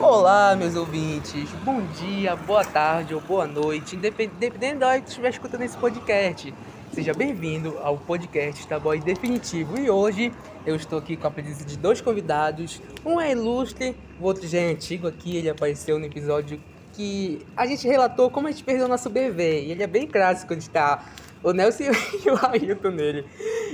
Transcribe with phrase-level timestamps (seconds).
[0.00, 1.50] Olá, meus ouvintes.
[1.62, 6.54] Bom dia, boa tarde ou boa noite, dependendo da hora que estiver escutando esse podcast.
[6.90, 9.78] Seja bem-vindo ao podcast da Boy Definitivo.
[9.78, 10.32] E hoje
[10.64, 12.80] eu estou aqui com a presença de dois convidados.
[13.04, 15.36] Um é ilustre, o outro já é antigo aqui.
[15.36, 16.58] Ele apareceu no episódio
[16.94, 19.64] que a gente relatou como a gente perdeu o nosso bebê.
[19.64, 21.12] E ele é bem clássico de estar
[21.42, 21.84] o Nelson
[22.24, 23.26] e o Ailton nele.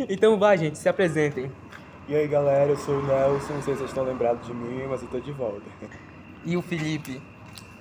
[0.09, 1.53] Então vai, gente, se apresentem.
[2.09, 4.87] E aí galera, eu sou o Nelson, não sei se vocês estão lembrados de mim,
[4.89, 5.63] mas eu tô de volta.
[6.47, 7.21] E o Felipe?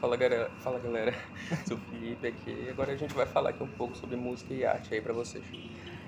[0.02, 1.13] Fala galera, fala galera,
[1.67, 2.67] sou o Felipe aqui.
[2.67, 5.44] Agora a gente vai falar aqui um pouco sobre música e arte aí pra vocês.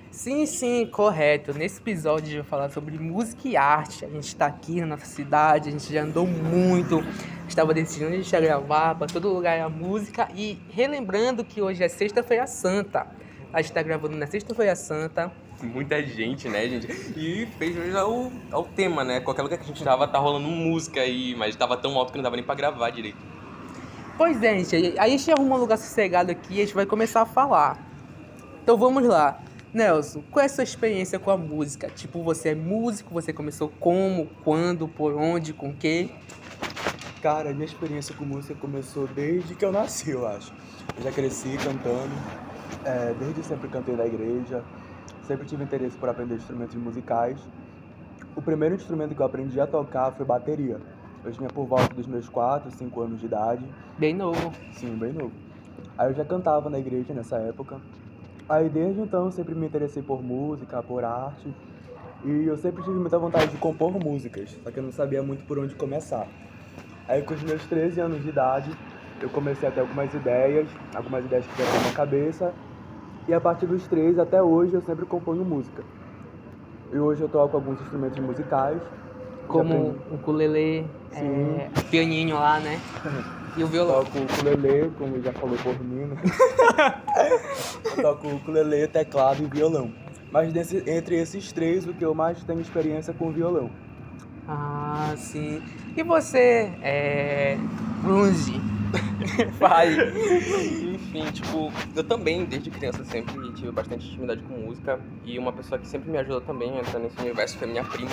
[0.10, 1.54] Sim, sim, correto.
[1.54, 4.04] Nesse episódio a gente vai falar sobre música e arte.
[4.06, 7.00] A gente está aqui na nossa cidade, a gente já andou muito,
[7.48, 10.28] estava decidindo a gente ia gravar, para todo lugar a música.
[10.34, 13.06] E relembrando que hoje é Sexta-feira Santa.
[13.54, 15.32] A gente está gravando na Sexta-feira Santa
[15.64, 16.88] muita gente, né, gente?
[17.18, 19.20] E fez ao, ao tema, né?
[19.20, 22.18] Qualquer lugar que a gente tava, tá rolando música aí, mas tava tão alto que
[22.18, 23.18] não dava nem pra gravar direito.
[24.18, 24.76] Pois é, gente.
[24.76, 27.78] Aí a gente arruma um lugar sossegado aqui e a gente vai começar a falar.
[28.64, 29.40] Então vamos lá.
[29.74, 31.90] Nelson, qual é a sua experiência com a música?
[31.90, 36.10] Tipo, você é músico, você começou como, quando, por onde, com quê?
[37.22, 40.54] Cara, a minha experiência com música começou desde que eu nasci, eu acho.
[40.98, 42.14] Eu já cresci cantando,
[42.86, 44.64] é, desde sempre cantei na igreja,
[45.28, 47.38] Sempre tive interesse por aprender instrumentos musicais.
[48.34, 50.80] O primeiro instrumento que eu aprendi a tocar foi bateria.
[51.26, 53.66] Eu tinha por volta dos meus 4, 5 anos de idade.
[53.98, 54.54] Bem novo.
[54.72, 55.34] Sim, bem novo.
[55.98, 57.82] Aí eu já cantava na igreja nessa época.
[58.48, 61.54] Aí desde então eu sempre me interessei por música, por arte.
[62.24, 65.46] E eu sempre tive muita vontade de compor músicas, só que eu não sabia muito
[65.46, 66.26] por onde começar.
[67.06, 68.72] Aí com os meus 13 anos de idade,
[69.22, 72.54] eu comecei a ter algumas ideias, algumas ideias que vieram na minha cabeça,
[73.28, 75.84] e a partir dos três até hoje eu sempre componho música.
[76.92, 78.82] E hoje eu toco alguns instrumentos musicais.
[79.48, 82.80] Como o ukulele, é, pianinho lá, né?
[83.56, 84.04] E o violão.
[84.04, 86.18] Toco o ukulele, como já falou por mim, né?
[87.98, 89.92] eu toco o ukulele, teclado e violão.
[90.32, 93.70] Mas desse, entre esses três, o que eu mais tenho experiência com o violão.
[94.48, 95.62] Ah, sim.
[95.96, 97.58] E você, é...
[98.04, 98.62] Grunge?
[99.58, 99.98] Fale.
[101.18, 105.00] Enfim, tipo, eu também, desde criança, sempre tive bastante intimidade com música.
[105.26, 108.12] E uma pessoa que sempre me ajudou também a entrar nesse universo foi minha prima.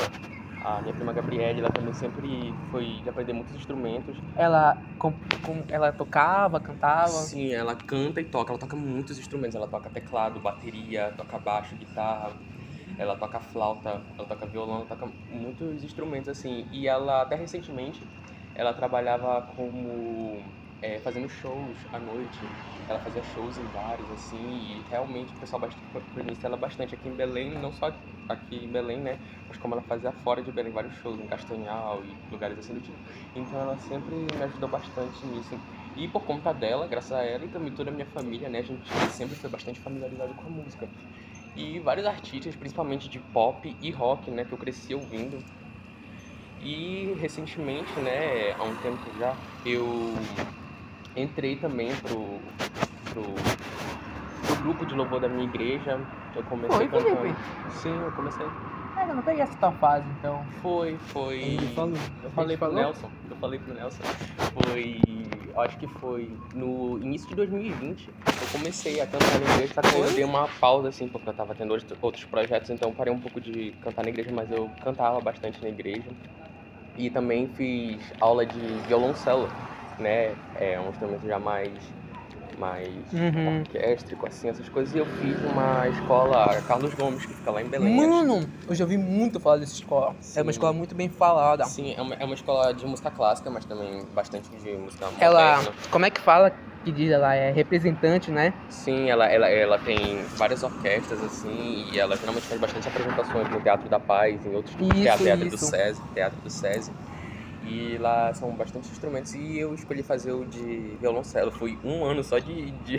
[0.64, 4.16] A minha prima Gabriele, ela também sempre foi de aprender muitos instrumentos.
[4.34, 5.12] Ela, com,
[5.44, 7.08] com, ela tocava, cantava?
[7.08, 8.52] Sim, ela canta e toca.
[8.52, 9.54] Ela toca muitos instrumentos.
[9.54, 12.32] Ela toca teclado, bateria, toca baixo, guitarra.
[12.96, 16.66] Ela toca flauta, ela toca violão, ela toca muitos instrumentos assim.
[16.72, 18.02] E ela, até recentemente,
[18.54, 20.42] ela trabalhava como
[20.84, 22.46] é, fazendo shows à noite.
[22.86, 25.62] Ela fazia shows em bares, assim, e realmente o pessoal
[26.12, 27.86] conhecia ela bastante aqui em Belém, não só
[28.28, 29.18] aqui em Belém, né?
[29.48, 32.80] Mas como ela fazia fora de Belém vários shows, em Castanhal e lugares assim do
[32.80, 32.98] tipo.
[33.34, 35.58] Então ela sempre me ajudou bastante nisso.
[35.96, 38.58] E por conta dela, graças a ela e também toda a minha família, né?
[38.58, 40.86] A gente sempre foi bastante familiarizado com a música.
[41.56, 44.44] E vários artistas, principalmente de pop e rock, né?
[44.44, 45.38] Que eu cresci ouvindo.
[46.60, 50.14] E recentemente, né, há um tempo já, eu
[51.16, 52.38] entrei também pro,
[53.12, 53.22] pro,
[54.46, 56.00] pro grupo de louvor da minha igreja.
[56.34, 57.16] Eu comecei Foi, cantando.
[57.20, 57.38] Felipe?
[57.70, 58.46] Sim, eu comecei.
[58.96, 60.44] É, eu não peguei essa tua fase, então.
[60.62, 61.38] Foi, foi.
[61.38, 61.94] Ele falou.
[62.22, 62.72] Eu falei pro?
[62.72, 63.10] Nelson.
[63.30, 64.02] Eu falei pro Nelson.
[64.52, 65.00] Foi.
[65.48, 68.08] eu Acho que foi no início de 2020.
[68.08, 71.34] Eu comecei a cantar na igreja, só que eu dei uma pausa, assim, porque eu
[71.34, 74.50] tava tendo outros- outros projetos, então eu parei um pouco de cantar na igreja, mas
[74.50, 76.04] eu cantava bastante na igreja.
[76.96, 79.48] E também fiz aula de violoncelo,
[79.98, 80.34] né?
[80.56, 81.72] É um instrumento já mais.
[82.58, 83.60] mais Uhum.
[83.62, 84.94] orquéstrico, assim, essas coisas.
[84.94, 87.96] E eu fiz uma escola Carlos Gomes, que fica lá em Belém.
[87.96, 90.10] Mano, eu já ouvi muito falar dessa escola.
[90.20, 90.42] É Sim.
[90.42, 91.64] uma escola muito bem falada.
[91.64, 95.56] Sim, é uma, é uma escola de música clássica, mas também bastante de música Ela,
[95.56, 95.74] moderna.
[95.90, 96.52] como é que fala
[96.84, 97.10] que diz?
[97.10, 98.52] Ela é representante, né?
[98.70, 103.60] Sim, ela, ela, ela tem várias orquestras, assim, e ela geralmente faz bastante apresentações no
[103.60, 105.58] Teatro da Paz, em outros Isso, teatro, teatro do.
[105.58, 106.92] SESI, Teatro do SESI.
[107.64, 111.50] E lá são bastante instrumentos e eu escolhi fazer o de violoncelo.
[111.50, 112.98] Foi um ano só de, de,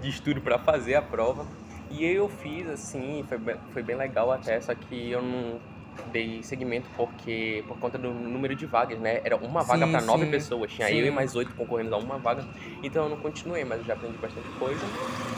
[0.00, 1.46] de estudo para fazer a prova.
[1.90, 5.60] E eu fiz assim, foi bem, foi bem legal até, só que eu não
[6.12, 9.20] dei seguimento porque por conta do número de vagas, né?
[9.24, 10.98] Era uma vaga para nove pessoas, tinha Sim.
[10.98, 12.46] eu e mais oito concorrendo a uma vaga.
[12.82, 14.90] Então eu não continuei, mas eu já aprendi bastante coisa.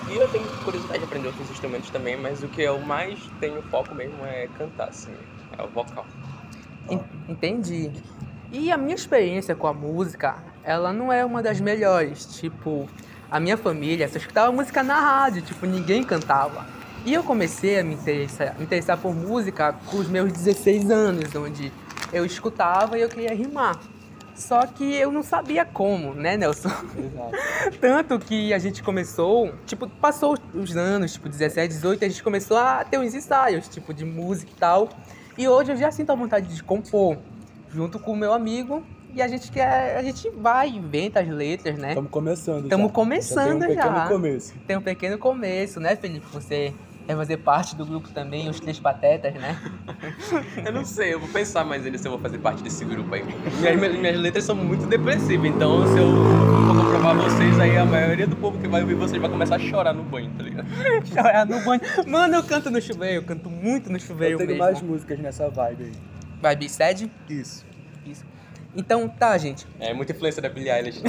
[0.07, 3.63] E eu tenho curiosidade de aprender outros instrumentos também, mas o que eu mais tenho
[3.63, 5.17] foco mesmo é cantar, assim,
[5.59, 6.09] é o vocal.
[6.91, 7.93] En- Entendi.
[8.51, 12.25] E a minha experiência com a música, ela não é uma das melhores.
[12.25, 12.89] Tipo,
[13.31, 16.67] a minha família só escutava música na rádio, tipo, ninguém cantava.
[17.05, 21.35] E eu comecei a me interessar, me interessar por música com os meus 16 anos,
[21.35, 21.71] onde
[22.13, 23.79] eu escutava e eu queria rimar.
[24.35, 26.69] Só que eu não sabia como, né, Nelson?
[26.69, 27.77] Exato.
[27.81, 32.57] Tanto que a gente começou, tipo, passou os anos, tipo, 17, 18, a gente começou
[32.57, 34.89] a ter uns ensaios, tipo, de música e tal.
[35.37, 37.19] E hoje eu já sinto a vontade de compor,
[37.71, 38.83] junto com o meu amigo,
[39.15, 41.91] e a gente quer, a gente vai, inventa as letras, né?
[41.91, 43.67] Estamos começando Estamos começando já.
[43.67, 44.09] Tem um pequeno já.
[44.09, 44.55] começo.
[44.67, 46.27] Tem um pequeno começo, né, Felipe?
[46.33, 46.75] Você
[47.07, 49.59] vai fazer parte do grupo também, os Três Patetas, né?
[50.65, 53.15] Eu não sei, eu vou pensar mais ainda se eu vou fazer parte desse grupo
[53.15, 53.25] aí.
[53.61, 56.07] Minhas, minhas letras são muito depressivas, então se eu
[56.67, 59.59] for comprovar vocês aí, a maioria do povo que vai ouvir vocês vai começar a
[59.59, 60.69] chorar no banho, tá ligado?
[61.09, 61.81] Chorar no banho.
[62.07, 64.65] Mano, eu canto no chuveiro, eu canto muito no chuveiro Eu tenho mesmo.
[64.65, 65.93] mais músicas nessa vibe aí.
[66.41, 67.11] Vai, Bissed?
[67.29, 67.67] Isso.
[68.07, 68.25] Isso.
[68.77, 69.67] Então, tá, gente.
[69.81, 71.03] É muita influência da Billie Eilish.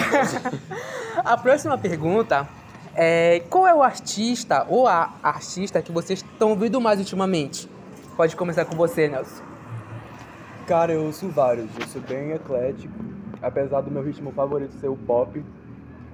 [1.23, 2.47] A próxima pergunta
[2.95, 7.69] é qual é o artista ou a artista que vocês estão ouvindo mais ultimamente?
[8.15, 9.43] Pode começar com você, Nelson.
[10.67, 11.69] Cara, eu ouço vários.
[11.79, 12.93] Eu sou bem eclético.
[13.41, 15.43] Apesar do meu ritmo favorito ser o pop,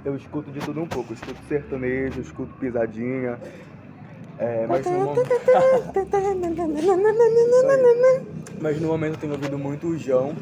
[0.03, 1.11] eu escuto de tudo um pouco.
[1.11, 3.39] Eu escuto sertanejo, eu escuto pisadinha.
[4.37, 5.29] É, mas, no momento,
[8.59, 10.35] mas no momento eu tenho ouvido muito o João.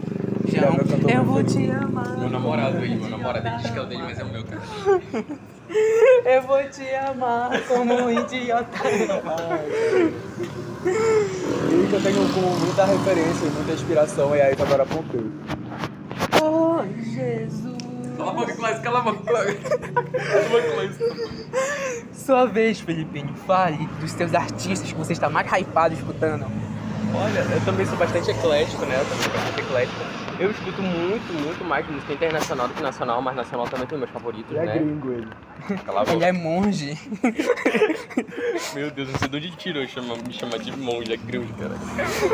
[0.49, 2.17] que é João, meu cantor eu vou te amar.
[2.17, 4.43] meu namorado aí, meu namorado, ele diz que é o dele, mas é o meu,
[4.43, 4.61] cara.
[6.25, 8.77] Eu vou te amar como um idiota.
[10.85, 15.31] E que eu tenho como muita referência e muita inspiração é a Isadora Pompeu.
[16.43, 17.77] Oh, Jesus.
[18.17, 19.79] Cala a boca, Clássico, cala a boca, Clássico.
[19.79, 21.05] Cala a boca, Clássico.
[22.11, 23.33] Sua vez, Felipinho.
[23.47, 26.45] Fale dos seus artistas que você está mais hypado escutando.
[27.15, 28.99] Olha, eu também sou bastante eclético, né?
[28.99, 30.22] Eu também sou bastante eclético.
[30.39, 34.09] Eu escuto muito, muito mais música internacional do que nacional, mas nacional também tem meus
[34.09, 34.73] favoritos, E é né?
[34.79, 35.27] gringo ele.
[36.11, 36.97] Ele é monge.
[38.73, 41.75] Meu Deus, não sei de onde tirou chama, me chamar de monge, é grande, cara.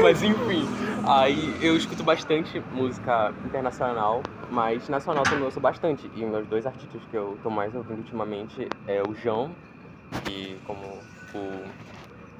[0.01, 0.67] Mas enfim,
[1.05, 6.09] aí eu escuto bastante música internacional, mas nacional também eu ouço bastante.
[6.15, 9.51] E meus dois artistas que eu tô mais ouvindo ultimamente é o João,
[10.23, 10.81] que como
[11.35, 11.63] o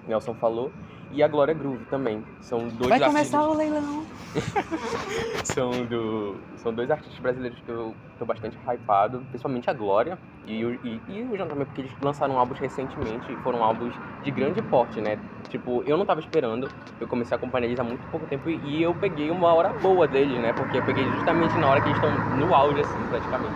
[0.07, 0.71] Nelson falou,
[1.11, 2.23] e a Glória Groove também.
[2.41, 3.31] São dois Vai artistas.
[3.31, 4.05] começar o leilão.
[5.43, 10.63] São, do, são dois artistas brasileiros que eu tô bastante hypado, principalmente a Glória e,
[10.63, 14.29] o- e, e o João também, porque eles lançaram álbuns recentemente e foram álbuns de
[14.31, 15.17] grande porte, né?
[15.49, 16.69] Tipo, eu não tava esperando,
[16.99, 20.07] eu comecei a acompanhar eles há muito pouco tempo e, eu peguei uma hora boa
[20.07, 20.53] deles, né?
[20.53, 23.55] Porque eu peguei justamente na hora que eles estão no auge, assim, praticamente.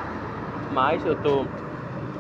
[0.72, 1.46] Mas eu tô.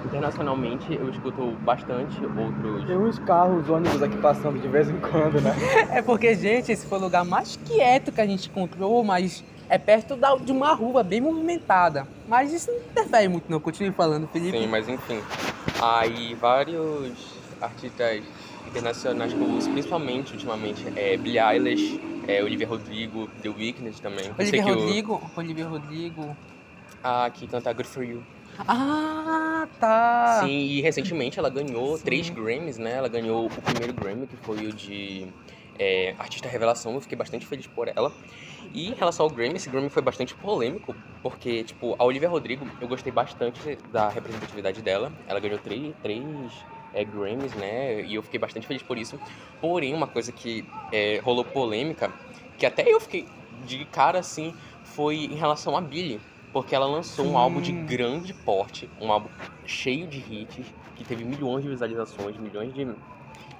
[0.05, 2.85] Internacionalmente, eu escuto bastante outros.
[2.85, 5.55] Tem uns carros, ônibus aqui passando de vez em quando, né?
[5.91, 9.77] É porque, gente, esse foi o lugar mais quieto que a gente encontrou, mas é
[9.77, 12.07] perto da- de uma rua bem movimentada.
[12.27, 13.59] Mas isso não interfere muito, não.
[13.59, 14.57] Continue falando, Felipe.
[14.57, 15.19] Sim, mas enfim.
[15.81, 17.11] Aí vários
[17.61, 18.21] artistas
[18.67, 24.27] internacionais que eu uso, principalmente ultimamente, é Billie Eilish, é Olivia Rodrigo, The Weeknd também.
[24.27, 25.21] Eu Olivia Rodrigo.
[25.37, 26.37] Olivia Rodrigo.
[27.03, 28.23] a que canta Good For You.
[28.59, 30.41] Ah, tá.
[30.43, 32.03] Sim, e recentemente ela ganhou Sim.
[32.03, 32.93] três Grammys, né?
[32.93, 35.27] Ela ganhou o primeiro Grammy, que foi o de
[35.77, 36.93] é, Artista Revelação.
[36.93, 38.11] Eu fiquei bastante feliz por ela.
[38.73, 42.67] E em relação ao Grammy, esse Grammy foi bastante polêmico, porque, tipo, a Olivia Rodrigo,
[42.81, 45.11] eu gostei bastante da representatividade dela.
[45.27, 46.23] Ela ganhou três, três
[46.93, 48.01] é, Grammys, né?
[48.03, 49.19] E eu fiquei bastante feliz por isso.
[49.59, 52.11] Porém, uma coisa que é, rolou polêmica,
[52.57, 53.27] que até eu fiquei
[53.65, 54.53] de cara assim,
[54.83, 56.19] foi em relação a Billie.
[56.53, 59.27] Porque ela lançou um álbum de grande porte, um álbum
[59.65, 62.87] cheio de hits, que teve milhões de visualizações, milhões de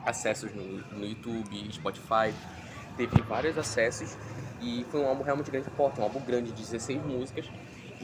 [0.05, 0.63] acessos no,
[0.97, 2.31] no YouTube, Spotify.
[2.95, 4.15] Teve vários acessos
[4.61, 7.49] e foi um álbum realmente de grande porte, um álbum grande de 16 músicas.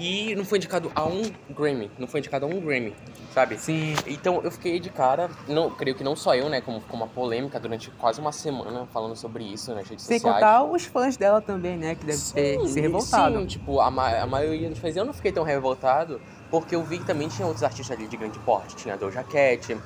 [0.02, 2.96] E não foi indicado a um Grammy, não foi indicado a um Grammy,
[3.34, 3.58] sabe?
[3.60, 3.94] Sim.
[4.08, 7.08] Então eu fiquei de cara, não, creio que não só eu, né, como ficou uma
[7.08, 10.42] polêmica durante quase uma semana falando sobre isso nas redes Sem sociais.
[10.42, 11.96] contar os fãs dela também, né?
[11.96, 13.40] Que deve ter se revoltado.
[13.40, 14.96] Sim, tipo, a, ma a maioria dos fãs.
[14.96, 18.16] Eu não fiquei tão revoltado, porque eu vi que também tinha outros artistas ali de
[18.16, 18.78] grande porte.
[18.78, 19.78] Tinha a Doja Cat,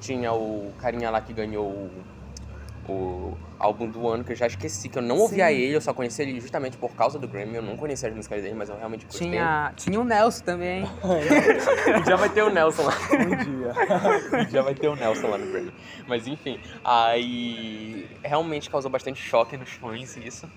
[0.00, 1.90] tinha o carinha lá que ganhou
[2.88, 5.54] o, o álbum do ano, que eu já esqueci, que eu não ouvia Sim.
[5.54, 7.56] ele, eu só conheci ele justamente por causa do Grammy.
[7.56, 9.28] Eu não conhecia as músicas dele, mas eu realmente gostei.
[9.28, 10.84] Tinha, tinha o Nelson também.
[12.06, 12.94] Já vai ter o Nelson lá.
[13.18, 14.48] Um dia.
[14.50, 15.72] Já vai ter o Nelson lá no Grammy.
[16.06, 20.48] Mas enfim, aí realmente causou bastante choque nos fãs isso.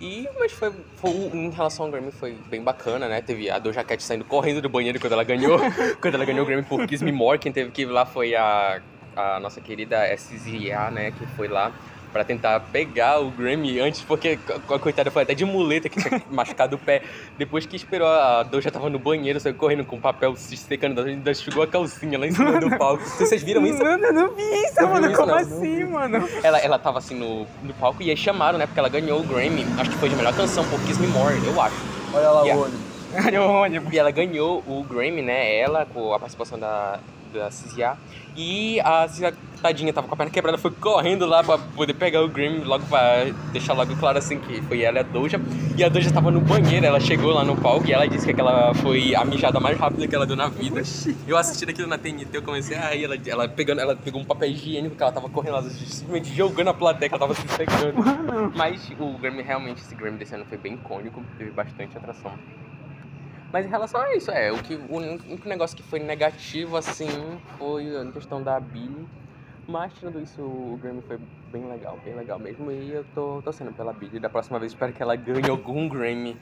[0.00, 3.20] E, mas foi, foi em relação ao Grammy foi bem bacana, né?
[3.20, 5.58] Teve a Doja Cat saindo correndo do banheiro quando ela ganhou,
[6.00, 8.34] quando ela ganhou o Grammy por Kiss Me More, quem teve que ir lá foi
[8.34, 8.80] a,
[9.18, 11.72] a nossa querida SZA, né, que foi lá
[12.12, 16.22] pra tentar pegar o Grammy antes, porque a coitada foi até de muleta que tinha
[16.30, 17.02] machucado o pé.
[17.36, 21.30] Depois que esperou, a Doja tava no banheiro, saiu correndo com papel se secando, ainda
[21.30, 23.04] enxugou a calcinha lá em cima do palco.
[23.04, 23.82] Vocês viram isso?
[23.82, 25.06] Mano, eu não vi isso, Não mano.
[25.08, 25.36] isso, Como não?
[25.38, 26.28] assim, mano?
[26.42, 28.64] Ela, ela tava assim no, no palco e aí chamaram, né?
[28.66, 31.34] Porque ela ganhou o Grammy, acho que foi de melhor canção por Kiss Me More,
[31.44, 31.76] eu acho.
[32.14, 32.58] Olha lá Yeah.
[32.58, 32.80] o ônibus.
[33.24, 33.92] Ganhou ônibus.
[33.92, 35.58] E ela ganhou o Grammy, né?
[35.58, 37.96] Ela, com a participação da, da Cizia.
[38.36, 42.22] E a Cizia, tadinha, tava com a perna quebrada, foi correndo lá pra poder pegar
[42.22, 45.40] o Grammy, logo pra deixar logo claro assim que foi ela e a Doja.
[45.76, 48.32] E a Doja tava no banheiro, ela chegou lá no palco e ela disse que
[48.32, 50.82] aquela foi a mijada mais rápida que ela deu na vida.
[51.26, 54.24] Eu assisti aquilo na TNT, eu comecei a rir, ela, ela, pegando, ela pegou um
[54.24, 57.48] papel higiênico que ela tava correndo, ela simplesmente jogando a plateia que ela tava se
[57.48, 58.52] secando.
[58.54, 62.32] Mas o Grammy, realmente, esse Grammy desse ano foi bem icônico, teve bastante atração.
[63.52, 67.08] Mas em relação a isso, é, o, que, o único negócio que foi negativo, assim,
[67.56, 69.06] foi a questão da Billy.
[69.66, 71.18] Mas tirando isso, o Grammy foi
[71.50, 72.70] bem legal, bem legal mesmo.
[72.70, 74.18] E eu tô torcendo pela Billy.
[74.18, 76.36] Da próxima vez espero que ela ganhe algum Grammy.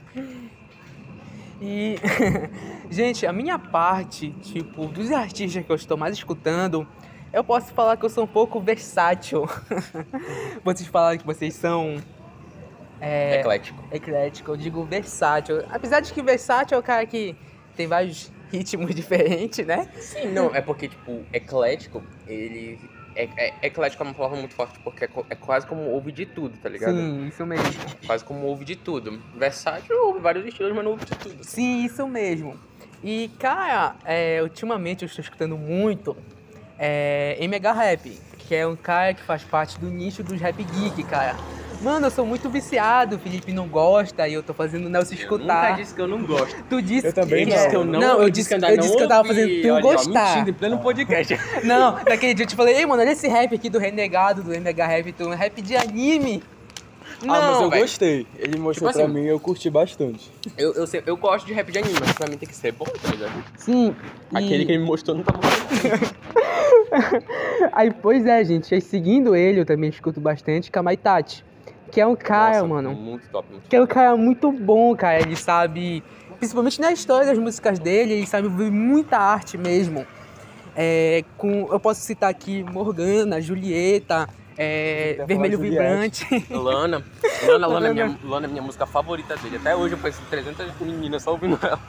[1.61, 1.97] E,
[2.91, 6.87] gente, a minha parte, tipo, dos artistas que eu estou mais escutando,
[7.33, 9.49] eu posso falar que eu sou um pouco versátil.
[10.63, 11.97] vocês falaram que vocês são
[13.01, 13.85] é, Eclético.
[13.93, 15.63] eclético, eu digo versátil.
[15.71, 17.37] Apesar de que versátil é o cara que
[17.77, 19.89] tem vários ritmos diferentes, né?
[19.99, 22.79] Sim, não, é porque, tipo, eclético, ele.
[23.15, 26.27] É, é, eclético é uma palavra muito forte porque é, é quase como ouve de
[26.27, 26.97] tudo, tá ligado?
[26.97, 27.67] Sim, isso mesmo.
[28.07, 29.23] Quase como ouve de tudo.
[29.35, 31.43] Versátil ouve vários estilos, mas não ouve de tudo.
[31.43, 32.59] Sim, isso mesmo.
[33.03, 36.15] E, cara, é, ultimamente eu estou escutando muito
[36.79, 41.03] é, MH Rap, que é um cara que faz parte do nicho dos rap geek,
[41.05, 41.37] cara.
[41.83, 45.15] Mano, eu sou muito viciado, o Felipe não gosta e eu tô fazendo o Nelson
[45.15, 45.71] Eu escutar.
[45.71, 46.57] nunca disse que eu não gosto.
[46.69, 47.63] Tu disse Eu também que, não.
[47.63, 50.31] é- que eu não, eu disse, eu disse que eu tava fazendo tu gostar.
[50.35, 51.39] Mentindo, em pleno podcast.
[51.65, 54.53] Não, daquele dia eu te falei, ei, mano, olha esse rap aqui do Renegado, do
[54.55, 56.43] MH Rap, tu, um rap de anime.
[57.23, 57.83] ah, mas eu velho.
[57.83, 58.27] gostei.
[58.39, 60.31] Ele mostrou Tipo pra assim- mim e eu curti bastante.
[60.57, 62.73] Eu, eu, sei- eu gosto de rap de anime, mas pra mim tem que ser
[62.73, 63.33] bom, tá ligado?
[63.57, 63.95] Sim.
[64.33, 65.41] e- Aquele que ele me mostrou não tá bom.
[67.73, 71.45] Aí, pois é, gente, aí seguindo ele, eu também escuto bastante Kamaitachi,
[71.97, 73.51] que é um cara, Nossa, mano, Muito top.
[73.51, 76.05] Muito que é um cara muito bom, cara, ele sabe,
[76.37, 80.07] principalmente na história das músicas dele, ele sabe muita arte mesmo.
[80.77, 85.59] É, com, eu posso citar aqui Morgana, Julieta, é, Vermelho.
[85.59, 86.27] Vibrante.
[86.53, 87.03] Lana.
[87.47, 89.57] Lana, Lana, é minha, Lana é minha música favorita dele.
[89.57, 91.81] Até hoje eu conheço 300 meninas só ouvindo ela.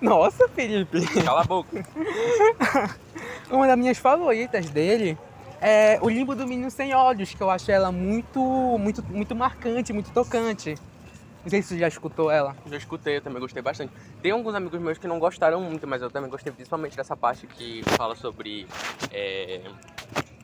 [0.00, 1.04] Nossa, Felipe.
[1.24, 1.84] Cala a boca.
[3.50, 5.18] Uma das minhas favoritas dele
[5.62, 8.40] é O Limbo do Menino Sem Olhos, que eu acho ela muito,
[8.78, 10.74] muito, muito marcante, muito tocante.
[11.44, 12.56] Não sei se você já escutou ela.
[12.66, 13.92] Já escutei, eu também gostei bastante.
[14.20, 17.46] Tem alguns amigos meus que não gostaram muito, mas eu também gostei principalmente dessa parte
[17.46, 18.66] que fala sobre
[19.10, 19.60] é,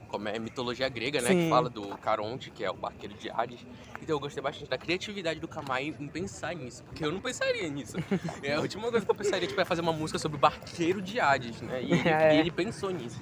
[0.08, 1.28] como é mitologia grega, né?
[1.28, 1.44] Sim.
[1.44, 3.64] Que fala do Caronte, que é o barqueiro de Hades.
[4.02, 7.68] Então eu gostei bastante da criatividade do Kamai em pensar nisso, porque eu não pensaria
[7.68, 7.96] nisso.
[8.42, 11.02] É, a última coisa que eu pensaria tipo, é fazer uma música sobre o barqueiro
[11.02, 11.82] de Hades, né?
[11.82, 12.36] E ele, É.
[12.36, 13.20] e ele pensou nisso.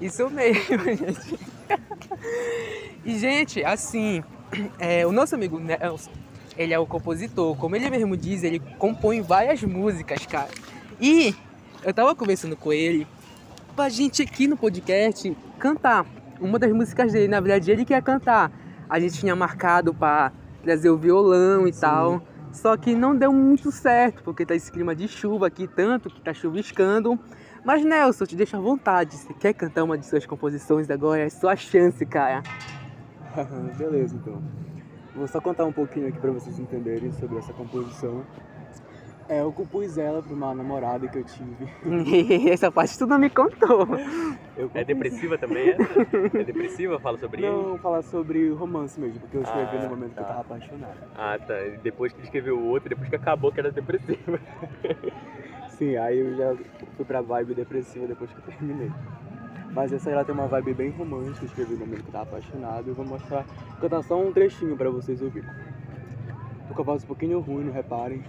[0.00, 1.38] Isso mesmo, gente.
[3.04, 4.22] E, gente, assim,
[4.78, 6.10] é, o nosso amigo Nelson,
[6.56, 7.56] ele é o compositor.
[7.56, 10.48] Como ele mesmo diz, ele compõe várias músicas, cara.
[11.00, 11.34] E
[11.84, 13.06] eu tava conversando com ele
[13.76, 16.04] pra gente aqui no podcast cantar
[16.40, 17.28] uma das músicas dele.
[17.28, 18.50] Na verdade, ele quer cantar.
[18.88, 22.22] A gente tinha marcado pra trazer o violão e tal.
[22.52, 26.20] Só que não deu muito certo, porque tá esse clima de chuva aqui, tanto que
[26.20, 27.18] tá chuviscando.
[27.64, 29.16] Mas Nelson, te deixa à vontade.
[29.16, 31.22] Você quer cantar uma de suas composições agora?
[31.22, 32.42] É sua chance, cara.
[33.76, 34.42] Beleza, então.
[35.14, 38.24] Vou só contar um pouquinho aqui pra vocês entenderem sobre essa composição.
[39.28, 41.68] É, eu compus ela pra uma namorada que eu tive.
[42.50, 43.86] Essa parte tu não me contou.
[44.56, 45.76] Eu É depressiva também, é?
[46.34, 46.98] É depressiva?
[46.98, 50.24] Fala sobre Não, falar sobre romance mesmo, porque eu escrevi Ah, no momento que eu
[50.24, 50.28] tá.
[50.30, 50.96] tava apaixonado.
[51.14, 51.54] Ah, tá.
[51.80, 54.40] Depois que escreveu o outro, depois que acabou que era depressiva.
[55.80, 56.54] Sim, aí eu já
[56.94, 58.92] fui pra vibe depressiva depois que eu terminei.
[59.72, 62.88] Mas essa ela tem uma vibe bem romântica, escrevi no momento que eu tava apaixonado.
[62.88, 63.46] Eu vou mostrar,
[63.80, 65.48] cantar só um trechinho pra vocês ouvirem.
[66.68, 68.22] Tô com a voz um pouquinho ruim, não reparem.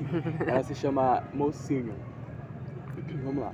[0.47, 1.93] Ela se chama Mocinho.
[3.21, 3.51] Vamos lá.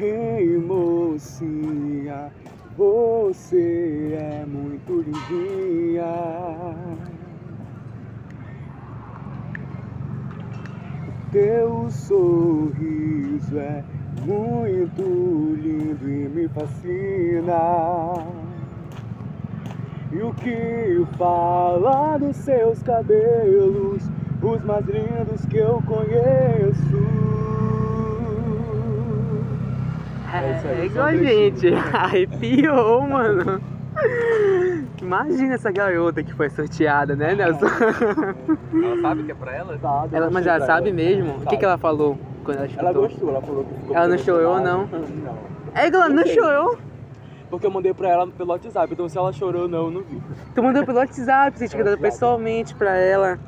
[0.00, 2.32] Ei, mocinha,
[2.74, 6.06] você é muito lindinha.
[11.32, 13.82] Teu sorriso é
[14.26, 15.02] muito
[15.58, 18.14] lindo e me fascina.
[20.12, 24.02] E o que fala dos seus cabelos,
[24.42, 27.02] os mais lindos que eu conheço.
[30.34, 31.56] É isso aí, É só igual a trechinho.
[31.56, 31.74] gente.
[31.96, 33.60] Arrepiou, mano.
[35.12, 37.66] Imagina essa garota que foi sorteada, né, Nelson?
[37.66, 39.78] Ela sabe que é pra ela?
[39.78, 40.96] Sabe, Ela, mas ela sabe ela.
[40.96, 41.32] mesmo?
[41.32, 41.56] O que, Sabe.
[41.58, 42.88] que ela falou quando ela escutou?
[42.88, 44.88] Ela gostou, ela falou que ficou Ela não chorou, emocionada.
[44.88, 45.38] Não.
[45.74, 46.78] É que ela não chorou.
[47.50, 50.00] Porque eu mandei pra ela pelo WhatsApp, então se ela chorou ou não, eu não
[50.00, 50.18] vi.
[50.54, 53.38] Tu mandou pelo WhatsApp, você tinha que dar pessoalmente pra ela.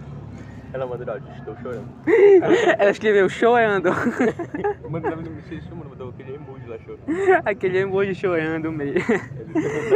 [0.75, 1.89] Ela mandou áudio, estou chorando.
[2.81, 3.91] Ela escreveu chorando.
[4.91, 7.43] Mano, ela me fez chorando, mandou aquele emoji lá chorando.
[7.45, 8.97] Aquele emoji chorando meio.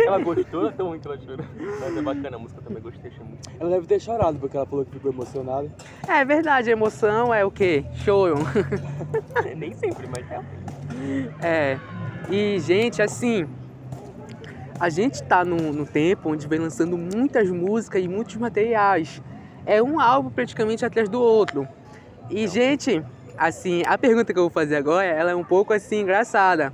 [0.07, 1.45] Ela gostou tão muito que ela chorou.
[1.81, 3.51] Mas é bacana, a música eu também gostei, achei muito.
[3.59, 5.69] Ela deve ter chorado, porque ela falou que ficou emocionada.
[6.07, 7.85] É verdade, emoção é o quê?
[7.95, 8.37] Choro.
[9.57, 11.35] Nem sempre, mas realmente.
[11.43, 11.77] É.
[12.31, 13.49] E, gente, assim.
[14.79, 19.21] A gente tá num, num tempo onde vem lançando muitas músicas e muitos materiais.
[19.69, 21.69] É um álbum praticamente atrás do outro.
[22.31, 23.05] E, gente,
[23.37, 26.73] assim, a pergunta que eu vou fazer agora, ela é um pouco assim engraçada.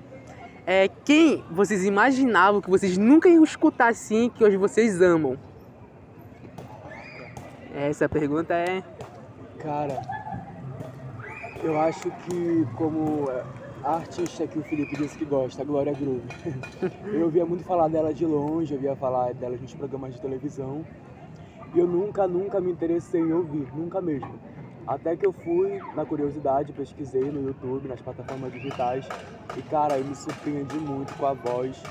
[0.65, 5.37] É quem vocês imaginavam que vocês nunca iam escutar assim, que hoje vocês amam?
[7.75, 8.81] Essa pergunta é.
[9.59, 10.01] Cara,
[11.65, 13.43] eu acho que como é,
[13.83, 16.23] a artista que o Felipe disse que gosta, a Glória Groove.
[17.13, 20.87] eu ouvia muito falar dela de longe, eu ouvia falar dela nos programas de televisão.
[21.75, 24.39] E eu nunca, nunca me interessei em ouvir, nunca mesmo.
[24.87, 29.05] Até que eu fui, na curiosidade, pesquisei no YouTube, nas plataformas digitais.
[29.57, 31.83] E, cara, eu me surpreendi muito com a voz,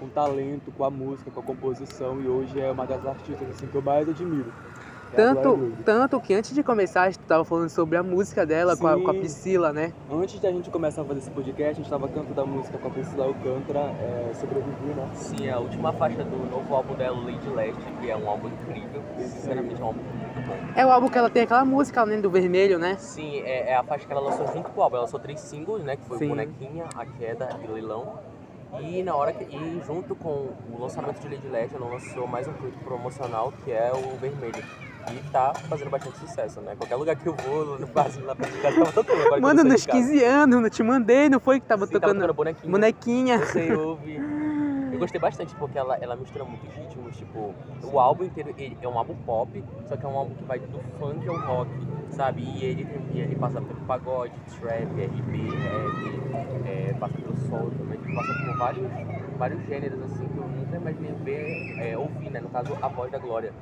[0.00, 2.18] com o talento, com a música, com a composição.
[2.18, 4.50] E hoje é uma das artistas assim, que eu mais admiro.
[5.12, 8.76] É Tanto, tanto que antes de começar, a gente tava falando sobre a música dela
[8.76, 9.14] com a, com a.
[9.14, 9.92] Priscila, né?
[10.10, 12.76] Antes de a gente começar a fazer esse podcast, a gente estava cantando a música
[12.76, 15.08] com a Priscila Alcântara, é, Sobrevivi, né?
[15.14, 19.02] Sim, a última faixa do novo álbum dela, Lady Leste, que é um álbum incrível.
[19.18, 20.56] Sinceramente, é um álbum muito bom.
[20.74, 22.96] É o álbum que ela tem aquela música além do vermelho, né?
[22.98, 24.96] Sim, é, é a faixa que ela lançou junto com o álbum.
[24.96, 25.96] Ela lançou três singles, né?
[25.96, 26.28] Que foi Sim.
[26.28, 28.18] Bonequinha, A Queda e Leilão.
[28.80, 29.44] E na hora que.
[29.44, 33.72] E junto com o lançamento de Lady Leste, ela lançou mais um clipe promocional, que
[33.72, 34.62] é o Vermelho.
[35.10, 36.74] E tá fazendo bastante sucesso, né?
[36.76, 37.88] Qualquer lugar que eu vou, no
[38.24, 39.40] lá pra casa, tava tocando.
[39.40, 40.12] Mano, não nos saí de casa.
[40.12, 42.70] 15 anos, eu te mandei, não foi que tava Sim, tava tocando tocando bonequinha.
[42.70, 43.38] bonequinha?
[43.38, 44.20] Você ouve.
[44.92, 48.88] Eu gostei bastante porque ela, ela mistura muitos ritmos, tipo, o álbum inteiro ele é
[48.88, 51.70] um álbum pop, só que é um álbum que vai do funk ao rock,
[52.10, 52.42] sabe?
[52.42, 58.32] E ele, ele passa pelo pagode, trap, RB, rap, é, passa pelo soul também, passa
[58.32, 58.90] por vários,
[59.36, 62.40] vários gêneros assim que eu nunca imaginei ver, é, ouvir, né?
[62.40, 63.52] No caso, a voz da Glória.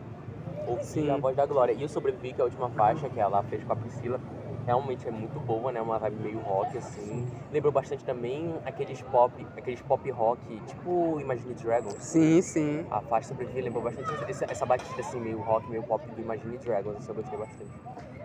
[0.67, 1.11] Ouvir Sim.
[1.11, 1.73] a voz da Glória.
[1.73, 4.21] E eu sobrevivi, que é a última faixa que ela fez com a Priscila.
[4.67, 5.81] Realmente é muito boa, né?
[5.81, 7.29] Uma vibe meio rock, assim.
[7.53, 11.97] Lembrou bastante também aqueles pop, aqueles pop rock, tipo Imagine Dragons.
[11.99, 12.87] Sim, sim.
[12.91, 16.57] A faixa sobreviver lembrou bastante essa, essa batida assim, meio rock, meio pop do Imagine
[16.59, 17.71] Dragons, isso eu gostei bastante.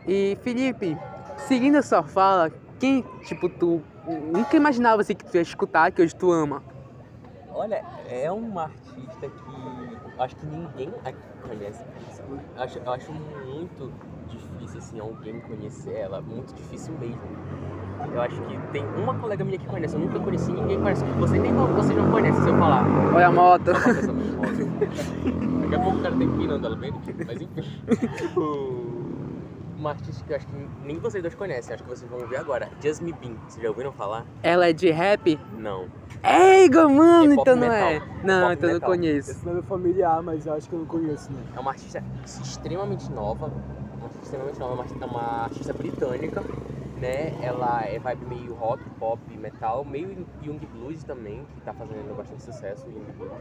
[0.08, 0.98] E Felipe,
[1.40, 2.50] seguindo a sua fala,
[2.80, 6.64] quem, tipo, tu nunca imaginava assim que tu ia escutar, que hoje tu ama?
[7.54, 11.84] Olha, é uma artista que acho que ninguém aqui conhece.
[12.56, 13.92] Eu acho, acho muito
[14.28, 17.22] difícil assim alguém conhecer ela, muito difícil mesmo.
[18.14, 21.04] Eu acho que tem uma colega minha que conhece, eu nunca conheci ninguém que conhece.
[21.06, 22.86] Você nem você não conhece, se eu falar.
[23.14, 23.72] Olha a moto.
[25.62, 26.94] Daqui a pouco o cara tem pinando ela bem
[27.26, 27.64] mas enfim.
[29.78, 32.36] Uma artista que eu acho que nem vocês dois conhecem, acho que vocês vão ouvir
[32.36, 32.70] agora.
[32.84, 34.26] Jasmine Bean, vocês já ouviram falar?
[34.44, 35.40] Ela é de rap?
[35.58, 35.88] Não.
[36.24, 37.78] Eiga, mano, É então não metal.
[37.90, 38.00] é.
[38.24, 38.90] Não, pop então eu não metal.
[38.90, 39.32] conheço.
[39.32, 41.42] Esse nome é familiar, mas eu acho que eu não conheço, né?
[41.56, 46.42] É uma artista extremamente nova, uma artista extremamente nova, mas é uma artista britânica,
[47.00, 47.34] né?
[47.42, 52.44] Ela é vibe meio rock, pop, metal, meio Young Blues também, que tá fazendo bastante
[52.44, 53.32] sucesso, o Young Blues.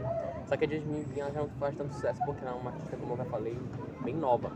[0.47, 2.95] Só que a Jasmine ela já não faz tanto sucesso porque ela é uma artista,
[2.95, 3.57] como eu já falei,
[4.03, 4.51] bem nova.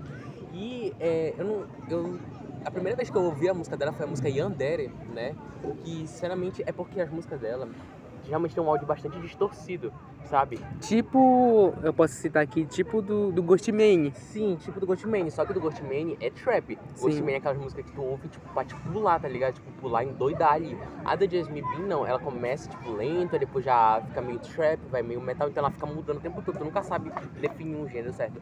[0.54, 1.66] E é, eu não.
[1.90, 2.18] Eu,
[2.64, 5.36] a primeira vez que eu ouvi a música dela foi a música Yandere, né?
[5.84, 7.68] Que sinceramente é porque as músicas dela
[8.26, 9.94] geralmente tem um áudio bastante distorcido,
[10.26, 10.60] sabe?
[10.80, 14.12] Tipo, eu posso citar aqui, tipo do, do Ghostman.
[14.14, 16.78] Sim, tipo do Ghostman, só que do Ghostman é trap.
[16.96, 17.06] Sim.
[17.06, 19.56] Ghostman é aquelas músicas que tu ouve, tipo, pra te pular, tá ligado?
[19.56, 20.78] Tipo, pular em doidar ali.
[21.06, 24.80] A da Jasmine Bean, não, ela começa, tipo, lento, aí depois já fica meio trap,
[24.90, 27.88] vai meio metal, então ela fica mudando o tempo todo, tu nunca sabe definir um
[27.88, 28.42] gênero certo.